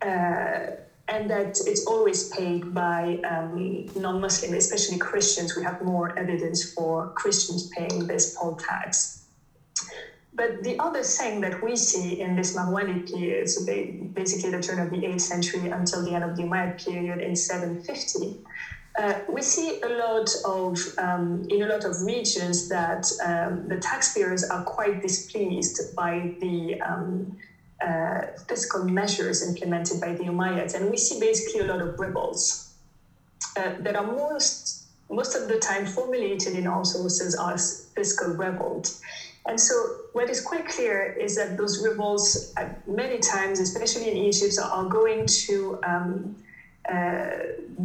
[0.02, 0.72] Uh,
[1.10, 5.56] and that it's always paid by um, non-Muslim, especially Christians.
[5.56, 9.24] We have more evidence for Christians paying this poll tax.
[10.38, 13.47] But the other thing that we see in this Marwanid period,
[14.13, 17.36] basically the turn of the 8th century until the end of the Umayyad period in
[17.36, 18.36] 750,
[19.00, 23.78] uh, we see a lot of um, in a lot of regions that um, the
[23.78, 27.28] taxpayers are quite displeased by the um,
[27.84, 32.58] uh, fiscal measures implemented by the Umayyads, and we see basically a lot of rebels
[33.56, 34.78] uh, that are most
[35.10, 38.91] most of the time formulated in our sources as fiscal revolt.
[39.48, 44.18] And so, what is quite clear is that those revolts, uh, many times, especially in
[44.18, 46.32] Egypt, are going to um,
[46.90, 47.28] uh,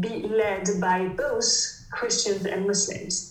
[0.01, 1.47] be led by both
[1.91, 3.25] Christians and Muslims.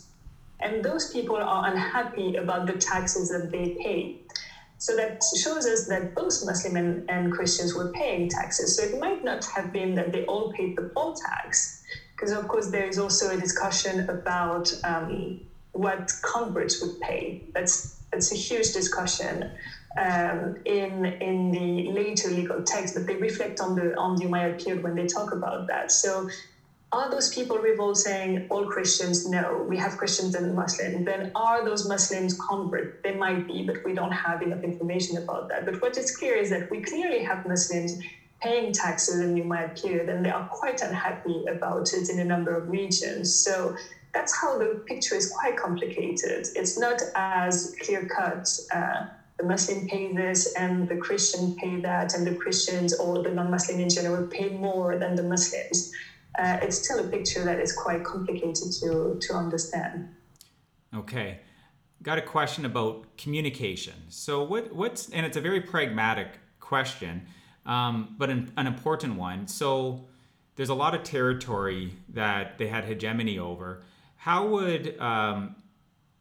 [0.59, 4.11] And those people are unhappy about the taxes that they pay.
[4.77, 8.73] So that shows us that both Muslim and, and Christians were paying taxes.
[8.73, 11.69] So it might not have been that they all paid the poll tax,
[12.15, 15.35] because of course there is also a discussion about um,
[15.73, 17.35] what converts would pay.
[17.53, 19.43] That's that's a huge discussion
[19.97, 24.57] um, in in the later legal text, but they reflect on the on the Umayyad
[24.63, 25.91] period when they talk about that.
[25.91, 26.25] So
[26.91, 29.23] are those people revolting all Christians?
[29.23, 31.03] No, we have Christians and Muslims.
[31.05, 32.85] Then are those Muslims convert?
[33.03, 35.63] They might be, but we don't have enough information about that.
[35.63, 37.95] But what is clear is that we clearly have Muslims
[38.41, 42.25] paying taxes in the Umayyad period, and they are quite unhappy about it in a
[42.25, 43.29] number of regions.
[43.31, 43.71] So
[44.13, 46.47] that's how the picture is quite complicated.
[46.55, 48.47] It's not as clear cut.
[48.73, 53.31] Uh, the Muslim pay this and the Christian pay that, and the Christians or the
[53.31, 55.91] non Muslim in general pay more than the Muslims
[56.37, 60.09] uh, it's still a picture that is quite complicated to, to understand.
[60.95, 61.39] Okay.
[62.03, 63.93] Got a question about communication.
[64.09, 67.27] So, what, what's, and it's a very pragmatic question,
[67.65, 69.47] um, but an, an important one.
[69.47, 70.07] So,
[70.55, 73.83] there's a lot of territory that they had hegemony over.
[74.21, 75.55] How would um,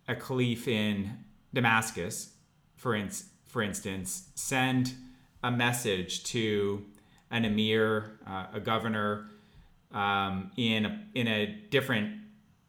[0.09, 1.19] a caliph in
[1.53, 2.31] Damascus,
[2.77, 3.11] for, in,
[3.47, 4.95] for instance, send
[5.43, 6.83] a message to
[7.31, 9.27] an emir, uh, a governor,
[9.93, 12.15] um, in a, in a different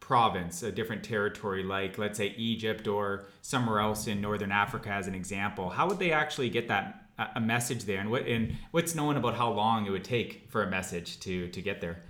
[0.00, 5.06] province, a different territory, like let's say Egypt or somewhere else in northern Africa, as
[5.06, 8.94] an example, how would they actually get that a message there, and what and what's
[8.94, 12.02] known about how long it would take for a message to to get there?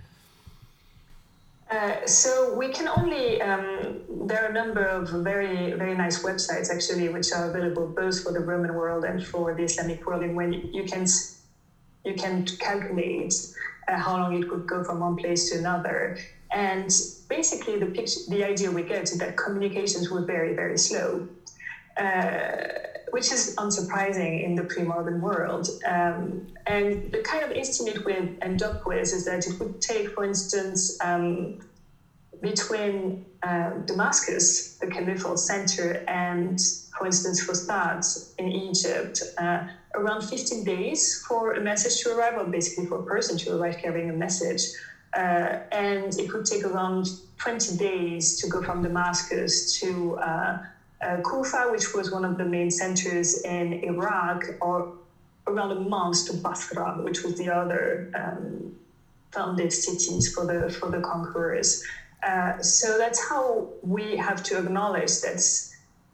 [1.69, 6.69] Uh, so we can only um, there are a number of very very nice websites
[6.69, 10.35] actually which are available both for the Roman world and for the Islamic world, and
[10.35, 11.05] when you can
[12.05, 13.33] you can calculate
[13.87, 16.13] uh, how long it could go from one place to another.
[16.51, 16.89] And
[17.29, 21.23] basically, the picture, the idea we get is that communications were very, very slow,
[21.97, 22.47] uh,
[23.13, 25.67] which is unsurprising in the pre-modern world.
[25.85, 30.09] Um, and the kind of estimate we end up with is that it would take,
[30.09, 31.51] for instance, um,
[32.41, 36.57] between uh, Damascus, the caliphal center, and,
[36.97, 38.01] for instance, Fustat
[38.39, 39.59] in Egypt, uh,
[39.93, 43.77] around 15 days for a message to arrive, or basically for a person to arrive
[43.77, 44.69] carrying a message.
[45.15, 50.15] Uh, and it would take around 20 days to go from Damascus to
[51.03, 54.85] uh, Kufa, which was one of the main centers in Iraq, or
[55.47, 58.71] around a month to Basra, which was the other um,
[59.33, 61.77] founded cities for the for the conquerors.
[62.23, 65.39] Uh, so that's how we have to acknowledge that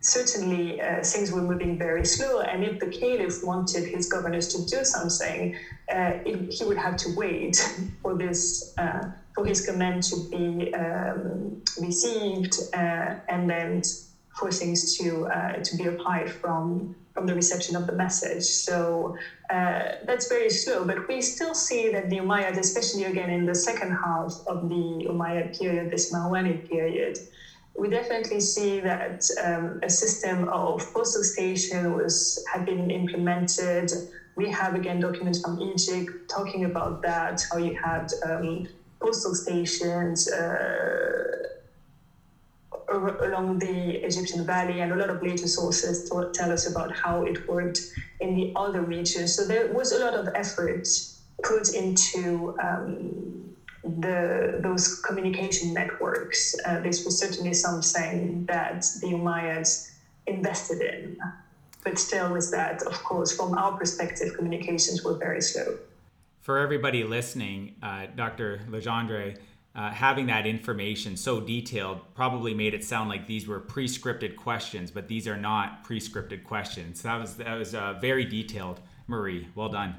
[0.01, 2.41] certainly uh, things were moving very slow.
[2.41, 5.49] And if the caliph wanted his governors to do something,
[5.91, 7.69] uh, it, he would have to wait
[8.01, 9.01] for this, uh,
[9.35, 13.81] for his command to be um, received, uh, and then
[14.49, 18.43] things to uh, to be applied from from the reception of the message.
[18.43, 19.11] So
[19.49, 20.83] uh, that's very slow.
[20.83, 25.03] But we still see that the Umayyad, especially again in the second half of the
[25.09, 27.15] Umayyad period, this Marwanid period
[27.77, 33.91] we definitely see that um, a system of postal station was had been implemented.
[34.35, 37.37] We have again documents from Egypt talking about that.
[37.51, 38.61] How you had um,
[39.01, 41.18] postal stations uh,
[42.91, 47.47] along the Egyptian valley, and a lot of later sources tell us about how it
[47.47, 47.79] worked
[48.19, 49.35] in the other regions.
[49.35, 50.87] So there was a lot of effort
[51.43, 56.55] put into um, the those communication networks.
[56.65, 59.91] Uh, this was certainly something that the Umayyads
[60.27, 61.17] invested in.
[61.83, 65.77] But still, with that, of course, from our perspective, communications were very slow.
[66.41, 68.61] For everybody listening, uh, Dr.
[68.69, 69.37] Legendre,
[69.75, 74.91] uh, having that information so detailed probably made it sound like these were pre-scripted questions,
[74.91, 77.01] but these are not pre-scripted questions.
[77.03, 79.47] That was that was uh, very detailed, Marie.
[79.55, 79.95] Well done.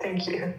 [0.00, 0.54] Thank you.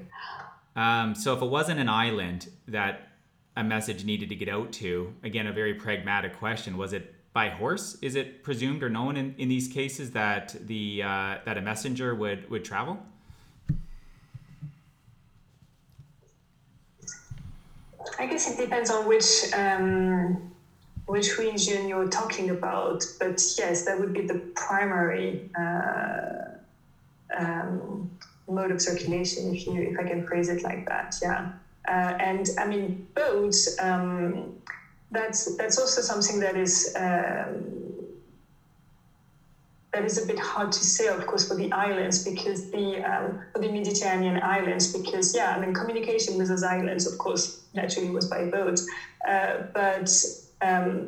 [0.76, 3.10] Um, so if it wasn't an island that
[3.56, 7.50] a message needed to get out to, again, a very pragmatic question, was it by
[7.50, 7.98] horse?
[8.02, 12.16] Is it presumed or known in, in these cases that the uh, that a messenger
[12.16, 12.98] would would travel?
[18.18, 20.38] I guess it depends on which um,
[21.06, 26.20] which region you're talking about, but yes, that would be the primary uh,
[27.36, 28.08] um,
[28.48, 31.18] mode of circulation, if you if I can phrase it like that.
[31.22, 31.44] Yeah,
[31.88, 33.68] uh, and I mean boats.
[33.80, 34.50] Um,
[35.12, 37.85] that's that's also something that is um,
[39.96, 43.34] that is a bit hard to say, of course, for the islands because the um,
[43.54, 48.10] for the Mediterranean islands because yeah, I mean communication with those islands, of course, naturally
[48.10, 48.82] was by boat,
[49.26, 50.10] uh, but
[50.62, 51.08] um,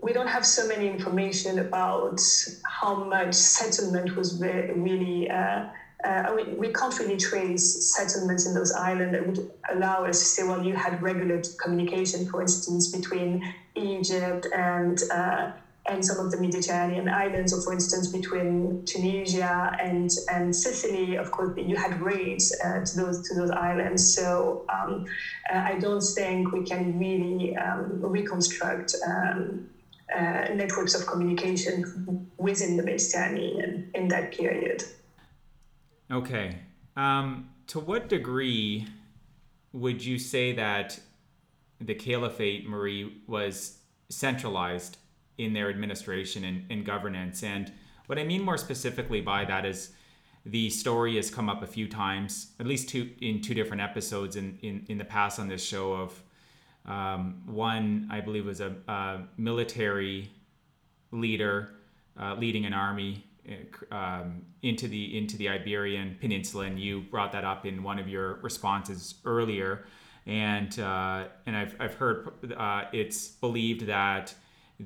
[0.00, 2.20] we don't have so many information about
[2.62, 5.28] how much settlement was really.
[5.28, 5.62] Uh,
[6.02, 9.38] uh, we, can't really trace settlements in those islands that would
[9.70, 13.38] allow us to say, well, you had regular communication, for instance, between
[13.74, 15.48] Egypt and uh,
[15.86, 21.30] and some of the Mediterranean islands, or for instance, between Tunisia and, and Sicily, of
[21.30, 24.14] course, you had raids uh, to those to those islands.
[24.14, 25.06] So um,
[25.52, 29.68] uh, I don't think we can really um, reconstruct um,
[30.14, 34.84] uh, networks of communication within the Mediterranean in that period.
[36.10, 36.58] Okay.
[36.96, 38.86] Um, to what degree
[39.72, 40.98] would you say that
[41.80, 43.78] the caliphate, Marie, was
[44.08, 44.98] centralized
[45.44, 47.42] in their administration and, and governance.
[47.42, 47.72] And
[48.06, 49.92] what I mean more specifically by that is
[50.46, 54.36] the story has come up a few times, at least two in two different episodes
[54.36, 56.22] in, in, in the past on this show of
[56.86, 60.30] um, one, I believe was a, a military
[61.12, 61.70] leader
[62.18, 67.32] uh, leading an army uh, um, into the into the Iberian Peninsula, and you brought
[67.32, 69.84] that up in one of your responses earlier.
[70.26, 74.34] And uh, and I've, I've heard uh, it's believed that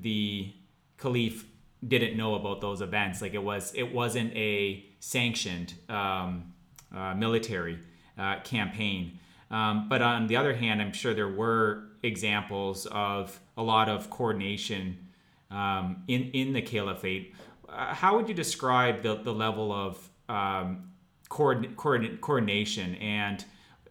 [0.01, 0.53] the
[0.97, 1.45] caliph
[1.85, 3.21] didn't know about those events.
[3.21, 6.53] Like it was, it wasn't a sanctioned um,
[6.95, 7.79] uh, military
[8.17, 9.19] uh, campaign.
[9.51, 14.09] Um, but on the other hand, I'm sure there were examples of a lot of
[14.09, 14.97] coordination
[15.51, 17.33] um, in in the caliphate.
[17.67, 20.91] Uh, how would you describe the, the level of um,
[21.29, 23.45] coordin- coordin- coordination and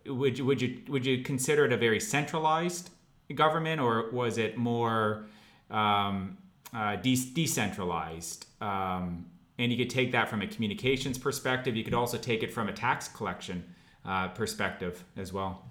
[0.07, 2.91] would you, would you would you consider it a very centralized
[3.35, 5.27] government or was it more
[5.71, 6.37] um,
[6.75, 8.47] uh, de- decentralized.
[8.61, 9.27] Um,
[9.59, 11.77] and you could take that from a communications perspective.
[11.77, 13.65] You could also take it from a tax collection
[14.05, 15.65] uh, perspective as well.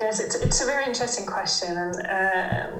[0.00, 1.76] Yes, it's, it's a very interesting question.
[1.76, 2.78] And uh,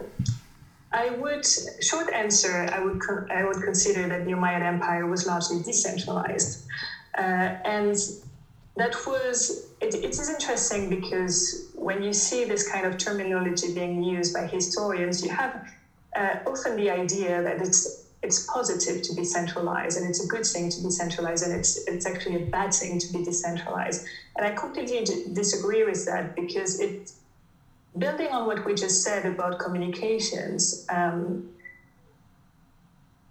[0.92, 1.44] I would,
[1.80, 6.66] short answer, I would, con- I would consider that the Umayyad Empire was largely decentralized.
[7.16, 7.96] Uh, and
[8.76, 13.94] that was it, it is interesting because when you see this kind of terminology being
[14.02, 15.52] used by historians you have
[16.20, 17.86] uh, often the idea that it's
[18.26, 21.70] it's positive to be centralized and it's a good thing to be centralized and it's
[21.90, 24.00] it's actually a bad thing to be decentralized.
[24.34, 25.00] And i completely
[25.40, 26.92] disagree with that because it
[28.04, 30.62] building on what we just said about communications
[30.96, 31.18] um,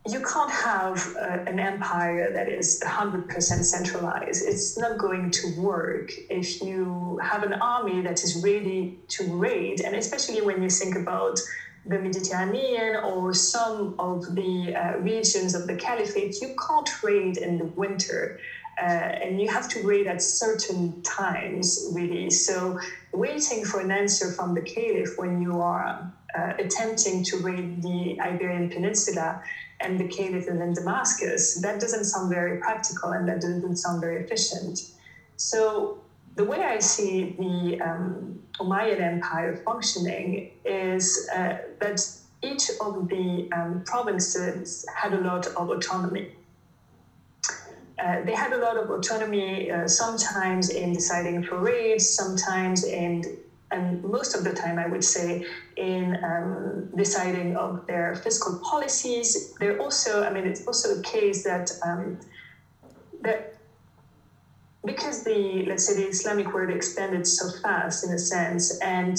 [0.06, 4.43] you can't have uh, an empire that is 100% centralized.
[4.45, 9.82] It's not going to work if you have an army that is ready to raid,
[9.84, 11.41] and especially when you think about
[11.86, 17.58] the Mediterranean or some of the uh, regions of the caliphate, you can't raid in
[17.58, 18.32] the winter.
[18.82, 22.30] Uh, and you have to raid at certain times, really.
[22.30, 22.76] So,
[23.14, 25.95] waiting for an answer from the caliph when you are
[26.38, 29.38] uh, attempting to raid the Iberian Peninsula
[29.80, 34.00] and the caliph is in Damascus, that doesn't sound very practical and that doesn't sound
[34.00, 34.84] very efficient.
[35.38, 35.92] So
[36.36, 42.08] the way I see the um, Umayyad Empire functioning is uh, that
[42.42, 46.26] each of the um, provinces had a lot of autonomy.
[47.98, 53.22] Uh, they had a lot of autonomy, uh, sometimes in deciding for raids, sometimes in
[53.72, 55.39] and most of the time, I would say,
[55.76, 59.36] in um, deciding of their fiscal policies.
[59.59, 62.13] They're also, I mean, it's also a case that um,
[63.22, 63.39] that
[64.84, 69.18] because the let's say the Islamic world expanded so fast in a sense, and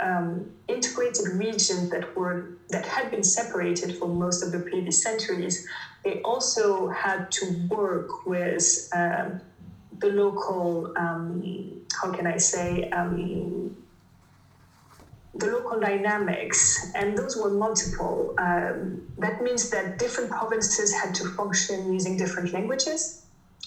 [0.00, 5.60] um, integrated regions that were that had been separated for most of the previous centuries,
[6.02, 9.36] they also had to work with um,
[10.04, 11.42] the local, um,
[12.00, 13.70] how can I say, um,
[15.34, 18.32] the local dynamics, and those were multiple.
[18.38, 23.00] Um, that means that different provinces had to function using different languages.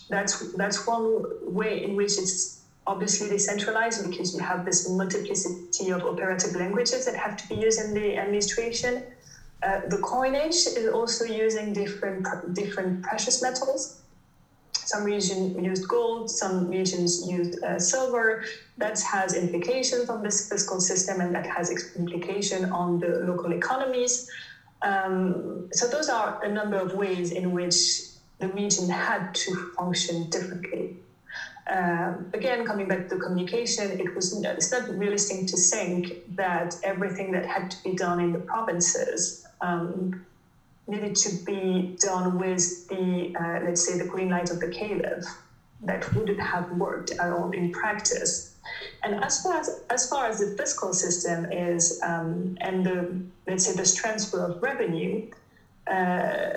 [0.09, 1.05] That's that's one
[1.41, 2.47] way in which it's
[2.85, 7.79] obviously decentralized because you have this multiplicity of operative languages that have to be used
[7.79, 8.93] in the administration.
[9.63, 12.21] Uh, the coinage is also using different
[12.53, 13.89] different precious metals.
[14.87, 18.41] Some regions used gold, some regions used uh, silver.
[18.77, 24.29] That has implications on this fiscal system, and that has implication on the local economies.
[24.81, 28.01] Um, so those are a number of ways in which
[28.39, 30.93] the region had to function differently.
[31.69, 37.31] Um, again, coming back to communication, it was it's not realistic to think that everything
[37.33, 40.13] that had to be done in the provinces um,
[40.87, 45.25] needed to be done with the, uh, let's say, the green light of the caliph.
[45.81, 48.41] That wouldn't have worked at all in practice.
[49.03, 53.63] And as far as, as far as the fiscal system is, um, and the, let's
[53.65, 55.19] say, this transfer of revenue,
[55.89, 56.47] uh,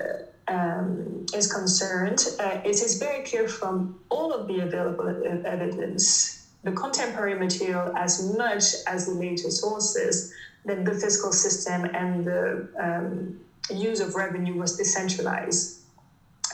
[0.49, 5.13] um, is concerned, uh, it is very clear from all of the available
[5.45, 10.25] evidence, the contemporary material as much as the later sources,
[10.65, 13.33] that the fiscal system and the um,
[13.75, 15.71] use of revenue was decentralized.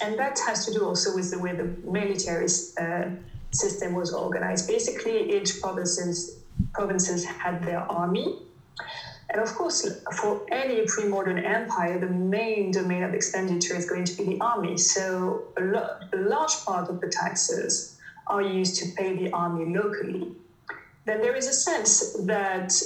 [0.00, 2.46] And that has to do also with the way the military
[2.78, 3.06] uh,
[3.52, 4.66] system was organized.
[4.66, 6.30] Basically, each provinces,
[6.74, 8.28] provinces had their army.
[9.32, 14.04] And of course, for any pre modern empire, the main domain of expenditure is going
[14.04, 14.76] to be the army.
[14.76, 17.86] So, a, lo- a large part of the taxes
[18.26, 20.28] are used to pay the army locally.
[21.06, 22.82] Then there is a sense that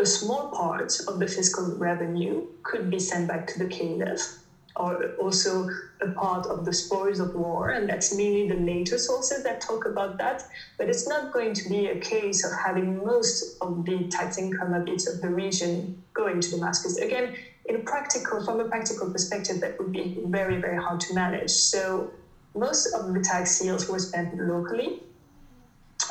[0.00, 4.30] a small part of the fiscal revenue could be sent back to the caliph,
[4.76, 5.66] or also
[6.00, 9.84] a part of the spoils of war, and that's mainly the later sources that talk
[9.84, 10.44] about that.
[10.78, 14.72] But it's not going to be a case of having most of the tax income
[14.72, 16.96] of each of the region going to Damascus.
[16.96, 17.30] Again,
[17.66, 21.50] in practical, from a practical perspective, that would be very, very hard to manage.
[21.50, 22.06] So
[22.54, 24.90] most of the tax yields were spent locally.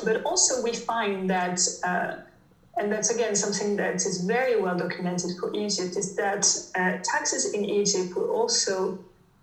[0.04, 2.08] But also, we find that uh,
[2.82, 6.44] and that's again something that is very well documented for Egypt, is that
[6.76, 8.96] uh, taxes in Egypt were also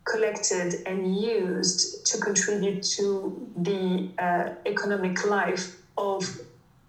[0.05, 6.25] collected and used to contribute to the uh, economic life of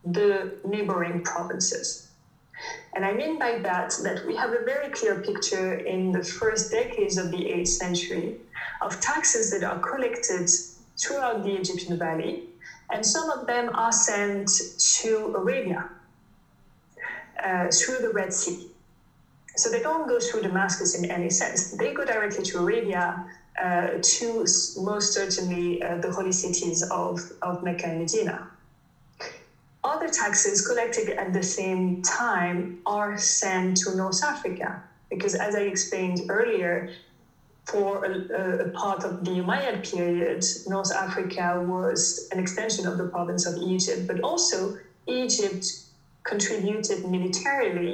[0.04, 2.00] the neighboring provinces.
[2.96, 6.72] And I mean by that that we have a very clear picture in the first
[6.72, 8.34] decades of the 8th century
[8.82, 10.48] of taxes that are collected
[11.00, 12.40] throughout the Egyptian valley,
[12.92, 14.48] and some of them are sent
[15.02, 15.78] to Arabia
[17.44, 18.58] uh, through the Red Sea.
[19.56, 21.66] So they don't go through Damascus in any sense.
[21.72, 23.22] They go directly to Arabia,
[23.60, 28.44] uh, to most certainly uh, the holy cities of, of Mecca and Medina.
[29.84, 34.78] Other taxes collected at the same time are sent to North Africa,
[35.10, 36.86] because as I explained earlier,
[37.66, 43.06] for a, a, part of the Umayyad period, North Africa was an extension of the
[43.06, 44.72] province of Egypt, but also
[45.08, 45.74] Egypt
[46.32, 47.94] contributed militarily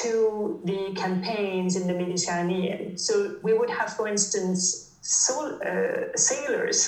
[0.00, 2.92] to the campaigns in the Mediterranean.
[2.96, 3.14] So
[3.46, 4.58] we would have, for instance,
[5.00, 6.78] sol- uh, sailors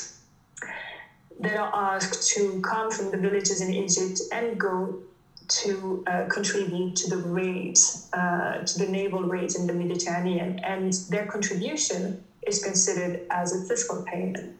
[1.44, 4.76] that are asked to come from the villages in Egypt and go
[5.62, 7.82] to uh, contribute to the raids,
[8.12, 12.14] uh, to the naval raids in the Mediterranean, and their contribution
[12.46, 14.50] is considered as a fiscal payment.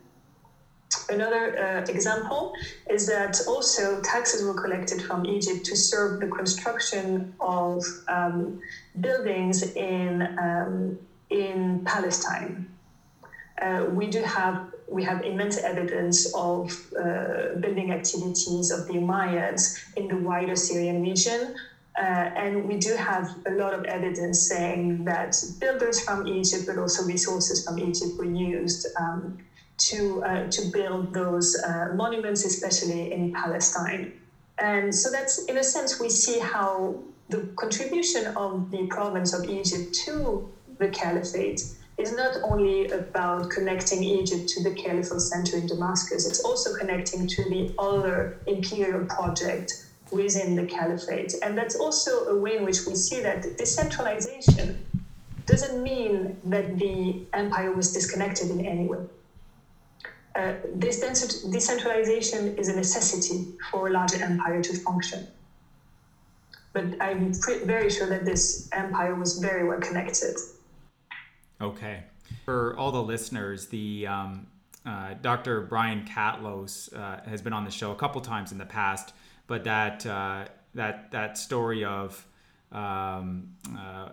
[1.08, 2.52] Another uh, example
[2.88, 8.54] is that also taxes were collected from Egypt to serve the construction of um,
[9.00, 10.94] buildings in, um,
[11.30, 12.64] in Palestine.
[13.60, 19.70] Uh, we do have we have immense evidence of uh, building activities of the Umayyads
[19.96, 21.50] in the wider Syrian region.
[21.98, 26.76] Uh, and we do have a lot of evidence saying that builders from Egypt, but
[26.76, 29.32] also resources from Egypt, were used um,
[29.76, 34.10] to, uh, to build those uh, monuments, especially in Palestine.
[34.58, 36.96] And so that's, in a sense, we see how
[37.28, 40.44] the contribution of the province of Egypt to
[40.78, 41.64] the caliphate
[41.96, 47.26] is not only about connecting Egypt to the Caliphal Center in Damascus, it's also connecting
[47.26, 49.74] to the other imperial project
[50.10, 51.34] within the caliphate.
[51.42, 54.76] And that's also a way in which we see that decentralization
[55.46, 59.04] doesn't mean that the empire was disconnected in any way.
[60.34, 65.28] Uh, this decentralization is a necessity for a larger empire to function.
[66.72, 67.32] But I'm
[67.64, 70.36] very sure that this empire was very well connected.
[71.60, 72.02] Okay.
[72.44, 74.48] For all the listeners, the um,
[74.84, 75.62] uh, Dr.
[75.62, 79.14] Brian Catlos uh, has been on the show a couple times in the past,
[79.46, 82.26] but that uh, that that story of
[82.72, 84.10] um, uh,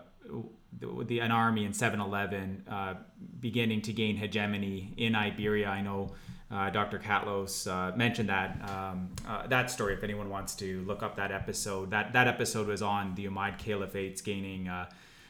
[0.80, 2.94] the, the, an army in 711 uh,
[3.40, 5.68] beginning to gain hegemony in Iberia.
[5.68, 6.12] I know
[6.52, 7.00] uh, Dr.
[7.00, 9.94] Catlos uh, mentioned that um, uh, that story.
[9.94, 13.58] If anyone wants to look up that episode, that that episode was on the Umayyad
[13.58, 14.90] Caliphate's gaining uh,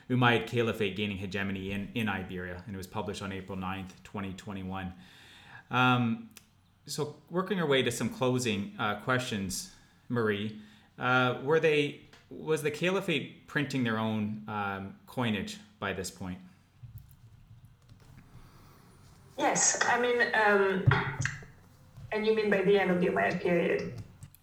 [0.09, 4.93] Umayyad Caliphate gaining hegemony in, in Iberia, and it was published on April 9th, 2021.
[5.69, 6.29] Um,
[6.87, 9.71] so, working our way to some closing questions,
[10.09, 10.59] Marie,
[10.97, 12.01] were they
[12.31, 16.37] was the Caliphate printing their own um, coinage by this point?
[19.37, 20.85] Yes, I mean, um,
[22.11, 23.93] and you mean by the end of the Umayyad period?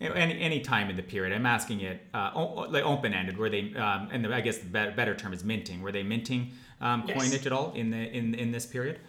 [0.01, 1.35] Any, any time in the period.
[1.35, 2.31] I'm asking it uh,
[2.69, 3.37] like open ended.
[3.37, 5.83] Were they, um, and the, I guess the better term is minting.
[5.83, 7.19] Were they minting um, yes.
[7.19, 9.01] coinage at all in the in in this period?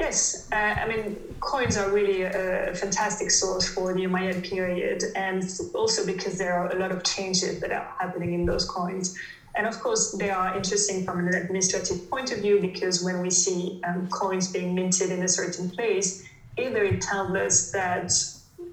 [0.00, 5.04] Yes, uh, I mean, coins are really a, a fantastic source for the Umayyad period,
[5.14, 5.42] and
[5.72, 9.12] also because there are a lot of changes that are happening in those coins.
[9.54, 13.30] And of course, they are interesting from an administrative point of view because when we
[13.30, 16.12] see um, coins being minted in a certain place,
[16.58, 18.10] either it tells us that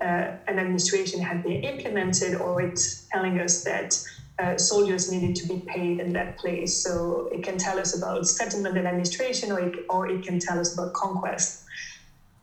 [0.01, 3.99] uh, an administration had been implemented or it's telling us that
[4.41, 6.71] uh, soldiers needed to be paid in that place.
[6.83, 10.57] So it can tell us about settlement and administration, or it, or it can tell
[10.59, 11.49] us about conquest.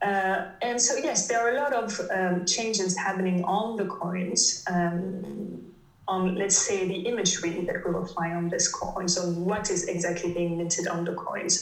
[0.00, 4.54] Uh, and so, yes, there are a lot of um, changes happening on the coins,
[4.66, 5.60] um,
[6.06, 9.08] on, let's say, the imagery that we will find on this coin.
[9.08, 11.60] So, what is exactly being minted on the coins?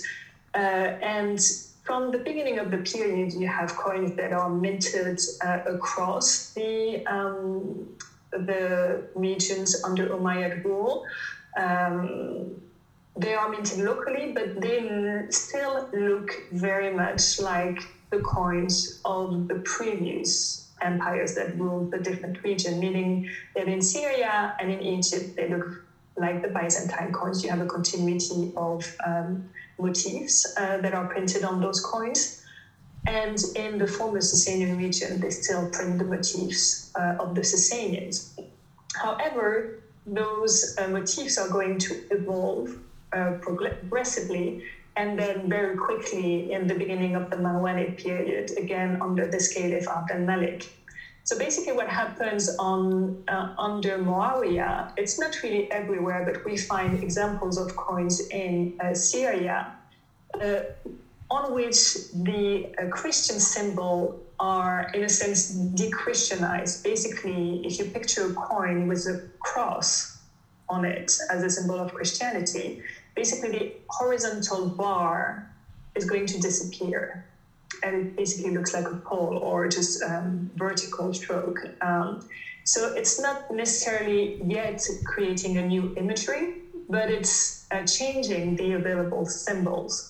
[0.55, 1.39] Uh, and
[1.83, 6.99] from the beginning of the period, you have coins that are minted uh, across the
[7.07, 7.87] um,
[8.33, 11.01] the regions under Umayyad rule.
[11.57, 12.57] Um,
[13.17, 19.57] they are minted locally, but they still look very much like the coins of the
[19.57, 23.21] previous empires that ruled the different region, meaning
[23.55, 25.67] that in Syria and in Egypt, they look
[26.17, 27.43] like the Byzantine coins.
[27.43, 29.39] You have a continuity of um,
[29.79, 32.31] motifs uh, that are printed on those coins.
[33.07, 38.31] And in the former Sasanian region, they still print the motifs uh, of the Sasanians.
[38.95, 42.77] However, those uh, motifs are going to evolve
[43.13, 44.61] uh, progressively
[44.97, 49.87] and then very quickly in the beginning of the Marwanid period, again under the Caliph
[49.89, 50.67] Abd al-Malik.
[51.25, 57.03] So basically what happens on uh, under Muawiyah, it's not really everywhere, but we find
[57.03, 59.67] examples of coins in uh, Syria
[60.41, 60.61] uh,
[61.31, 66.83] on which the uh, Christian symbol are, in a sense, de-Christianized.
[66.83, 70.07] Basically, if you picture a coin with a cross
[70.69, 72.75] on it as a symbol of Christianity,
[73.15, 75.43] basically the horizontal bar
[75.95, 77.21] is going to disappear.
[77.83, 81.61] And it basically looks like a pole or just um, vertical stroke.
[81.81, 82.19] Um,
[82.65, 86.49] so it's not necessarily yet creating a new imagery,
[86.89, 90.05] but it's uh, changing the available symbols.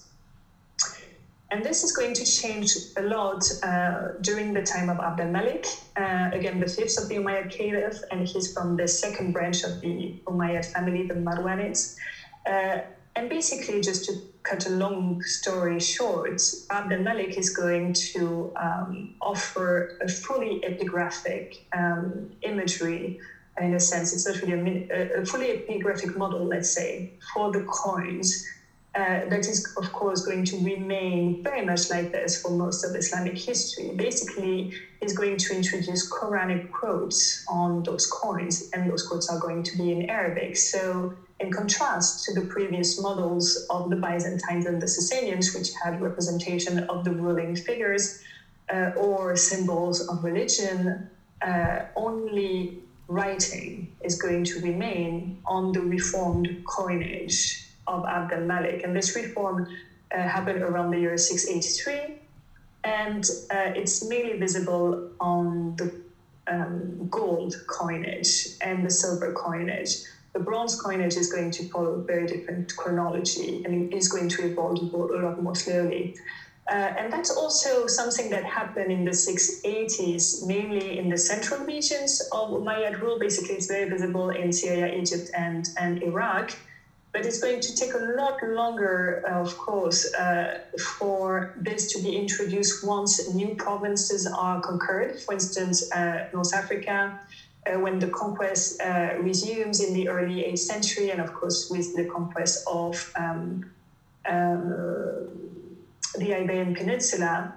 [1.50, 5.64] And this is going to change a lot uh, during the time of Abd al-Malik.
[5.94, 9.78] Uh, again, the fifth of the Umayyad Caliph, and he's from the second branch of
[9.80, 11.88] the Umayyad family, the Marwanids.
[12.44, 12.76] Uh,
[13.14, 16.40] and basically, just to cut a long story short,
[16.70, 23.14] Abd al-Malik is going to um, offer a fully epigraphic um, imagery
[23.60, 24.12] in a sense.
[24.12, 28.36] It's not really a, a fully epigraphic model, let's say, for the coins
[28.96, 32.94] uh, that is, of course, going to remain very much like this for most of
[32.96, 33.90] Islamic history.
[33.94, 34.66] Basically,
[35.02, 39.76] is going to introduce Quranic quotes on those coins, and those quotes are going to
[39.76, 40.56] be in Arabic.
[40.56, 46.00] So, in contrast to the previous models of the Byzantines and the Sasanians, which had
[46.00, 48.10] representation of the ruling figures
[48.72, 50.96] uh, or symbols of religion,
[51.42, 52.70] uh, only
[53.08, 58.82] writing is going to remain on the reformed coinage of Abd al-Malik.
[58.84, 59.66] And this reform
[60.14, 62.14] uh, happened around the year 683.
[62.84, 65.90] And uh, it's mainly visible on the
[66.48, 69.96] um, gold coinage and the silver coinage.
[70.32, 74.44] the bronze coinage is going to follow a very different chronology and is going to
[74.44, 76.14] evolve a lot more slowly.
[76.68, 82.20] Uh, and that's also something that happened in the 680s, mainly in the central regions
[82.32, 83.18] of Umayyad rule.
[83.18, 86.50] Basically, it's very visible in Syria, Egypt, and, and Iraq.
[87.16, 90.48] But it's going to take a lot longer, uh, of course, uh,
[90.98, 95.12] for this to be introduced once new provinces are conquered.
[95.24, 97.10] For instance, uh, North Africa,
[97.66, 101.88] uh, when the conquest uh, resumes in the early 8th century, and of course, with
[101.94, 103.60] the conquest of um,
[104.26, 107.48] the Iberian Peninsula,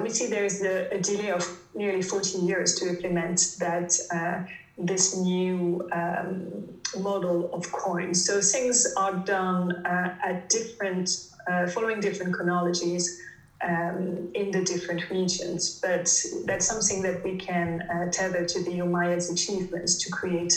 [0.00, 4.38] we see there's a, a, delay of nearly 14 years to implement that uh,
[4.78, 6.68] this new um,
[6.98, 8.24] model of coins.
[8.24, 13.20] So things are done uh, at different, uh, following different chronologies
[13.62, 15.80] um, in the different regions.
[15.80, 16.12] But
[16.46, 20.54] that's something that we can uh, tether to the Umayyads' achievements to create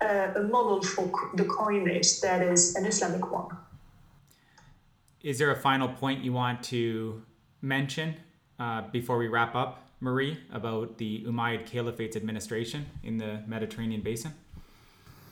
[0.00, 3.56] uh, a model for the coinage that is an Islamic one
[5.22, 7.22] is there a final point you want to
[7.60, 8.16] mention
[8.58, 14.32] uh, before we wrap up, Marie, about the Umayyad Caliphate's administration in the Mediterranean basin?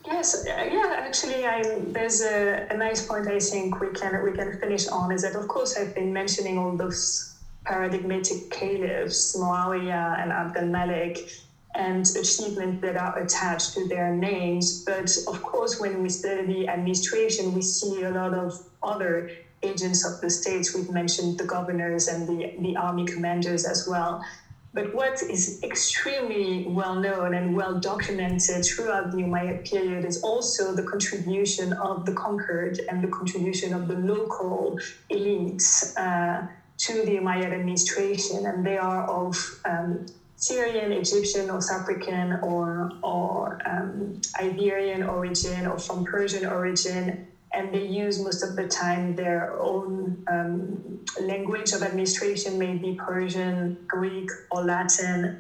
[0.07, 0.95] Yes, uh, yeah.
[0.99, 5.13] Actually, I, there's a, a, nice point I think we can we can finish on
[5.13, 11.31] is that of course I've been mentioning all those paradigmatic caliphs, Muawiyah and Abd al-Malik,
[11.75, 14.85] and achievements that are attached to their names.
[14.85, 19.31] But of course, when we study the administration, we see a lot of other
[19.63, 20.75] agents of the states.
[20.75, 24.25] We've mentioned the governors and the, the army commanders as well.
[24.73, 30.73] But what is extremely well known and well documented throughout the Umayyad period is also
[30.73, 34.77] the contribution of the conquered and the contribution of the local
[35.13, 36.43] elites uh,
[36.79, 38.47] to the Umayyad administration.
[38.47, 40.01] And they are of um,
[40.37, 47.13] Syrian, Egyptian, North African, or, or um, Iberian origin, or from Persian origin,
[47.53, 53.73] and they use most of the time their own um, language of administration, maybe Persian,
[53.87, 55.31] Greek, or Latin.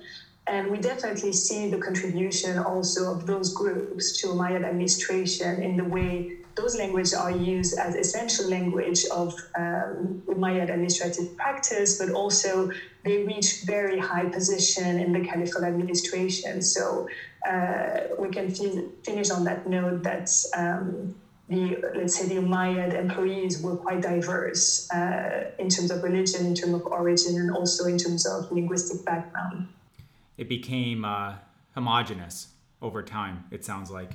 [0.46, 5.84] And we definitely see the contribution also of those groups to Umayyad administration in the
[5.84, 12.66] way those languages are used as essential language of um, administrative practice, but also
[13.04, 16.60] they reach very high position in the caliphal administration.
[16.60, 17.04] So
[17.48, 18.48] uh, we can
[19.04, 21.10] finish on that note that um,
[21.48, 26.54] the let's say the Umayyad employees were quite diverse uh, in terms of religion, in
[26.54, 29.68] terms of origin, and also in terms of linguistic background.
[30.36, 31.34] It became uh,
[31.74, 32.48] homogenous
[32.82, 33.44] over time.
[33.50, 34.12] It sounds like.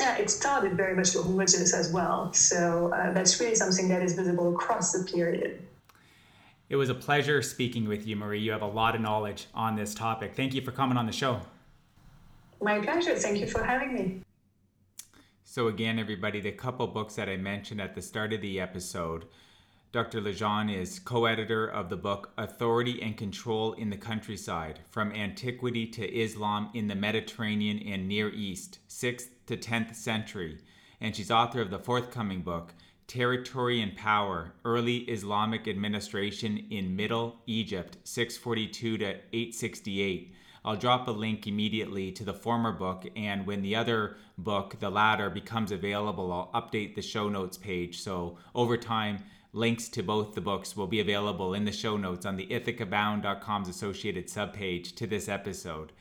[0.00, 2.32] Yeah, it started very much homogenous as well.
[2.32, 5.62] So uh, that's really something that is visible across the period.
[6.68, 8.40] It was a pleasure speaking with you, Marie.
[8.40, 10.34] You have a lot of knowledge on this topic.
[10.34, 11.42] Thank you for coming on the show.
[12.60, 13.14] My pleasure.
[13.14, 14.22] Thank you for having me.
[15.54, 19.26] So, again, everybody, the couple books that I mentioned at the start of the episode,
[19.92, 20.20] Dr.
[20.20, 25.86] Legendre is co editor of the book Authority and Control in the Countryside From Antiquity
[25.86, 30.58] to Islam in the Mediterranean and Near East, 6th to 10th Century.
[31.00, 32.74] And she's author of the forthcoming book,
[33.06, 40.33] Territory and Power Early Islamic Administration in Middle Egypt, 642 to 868
[40.64, 44.90] I'll drop a link immediately to the former book, and when the other book, the
[44.90, 48.00] latter, becomes available, I'll update the show notes page.
[48.00, 49.18] So over time,
[49.52, 53.68] links to both the books will be available in the show notes on the ithacabound.com's
[53.68, 55.92] associated subpage to this episode.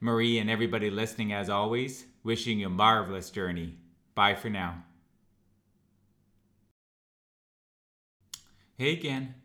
[0.00, 3.78] Marie and everybody listening, as always, wishing you a marvelous journey.
[4.16, 4.82] Bye for now.
[8.76, 9.34] Hey again.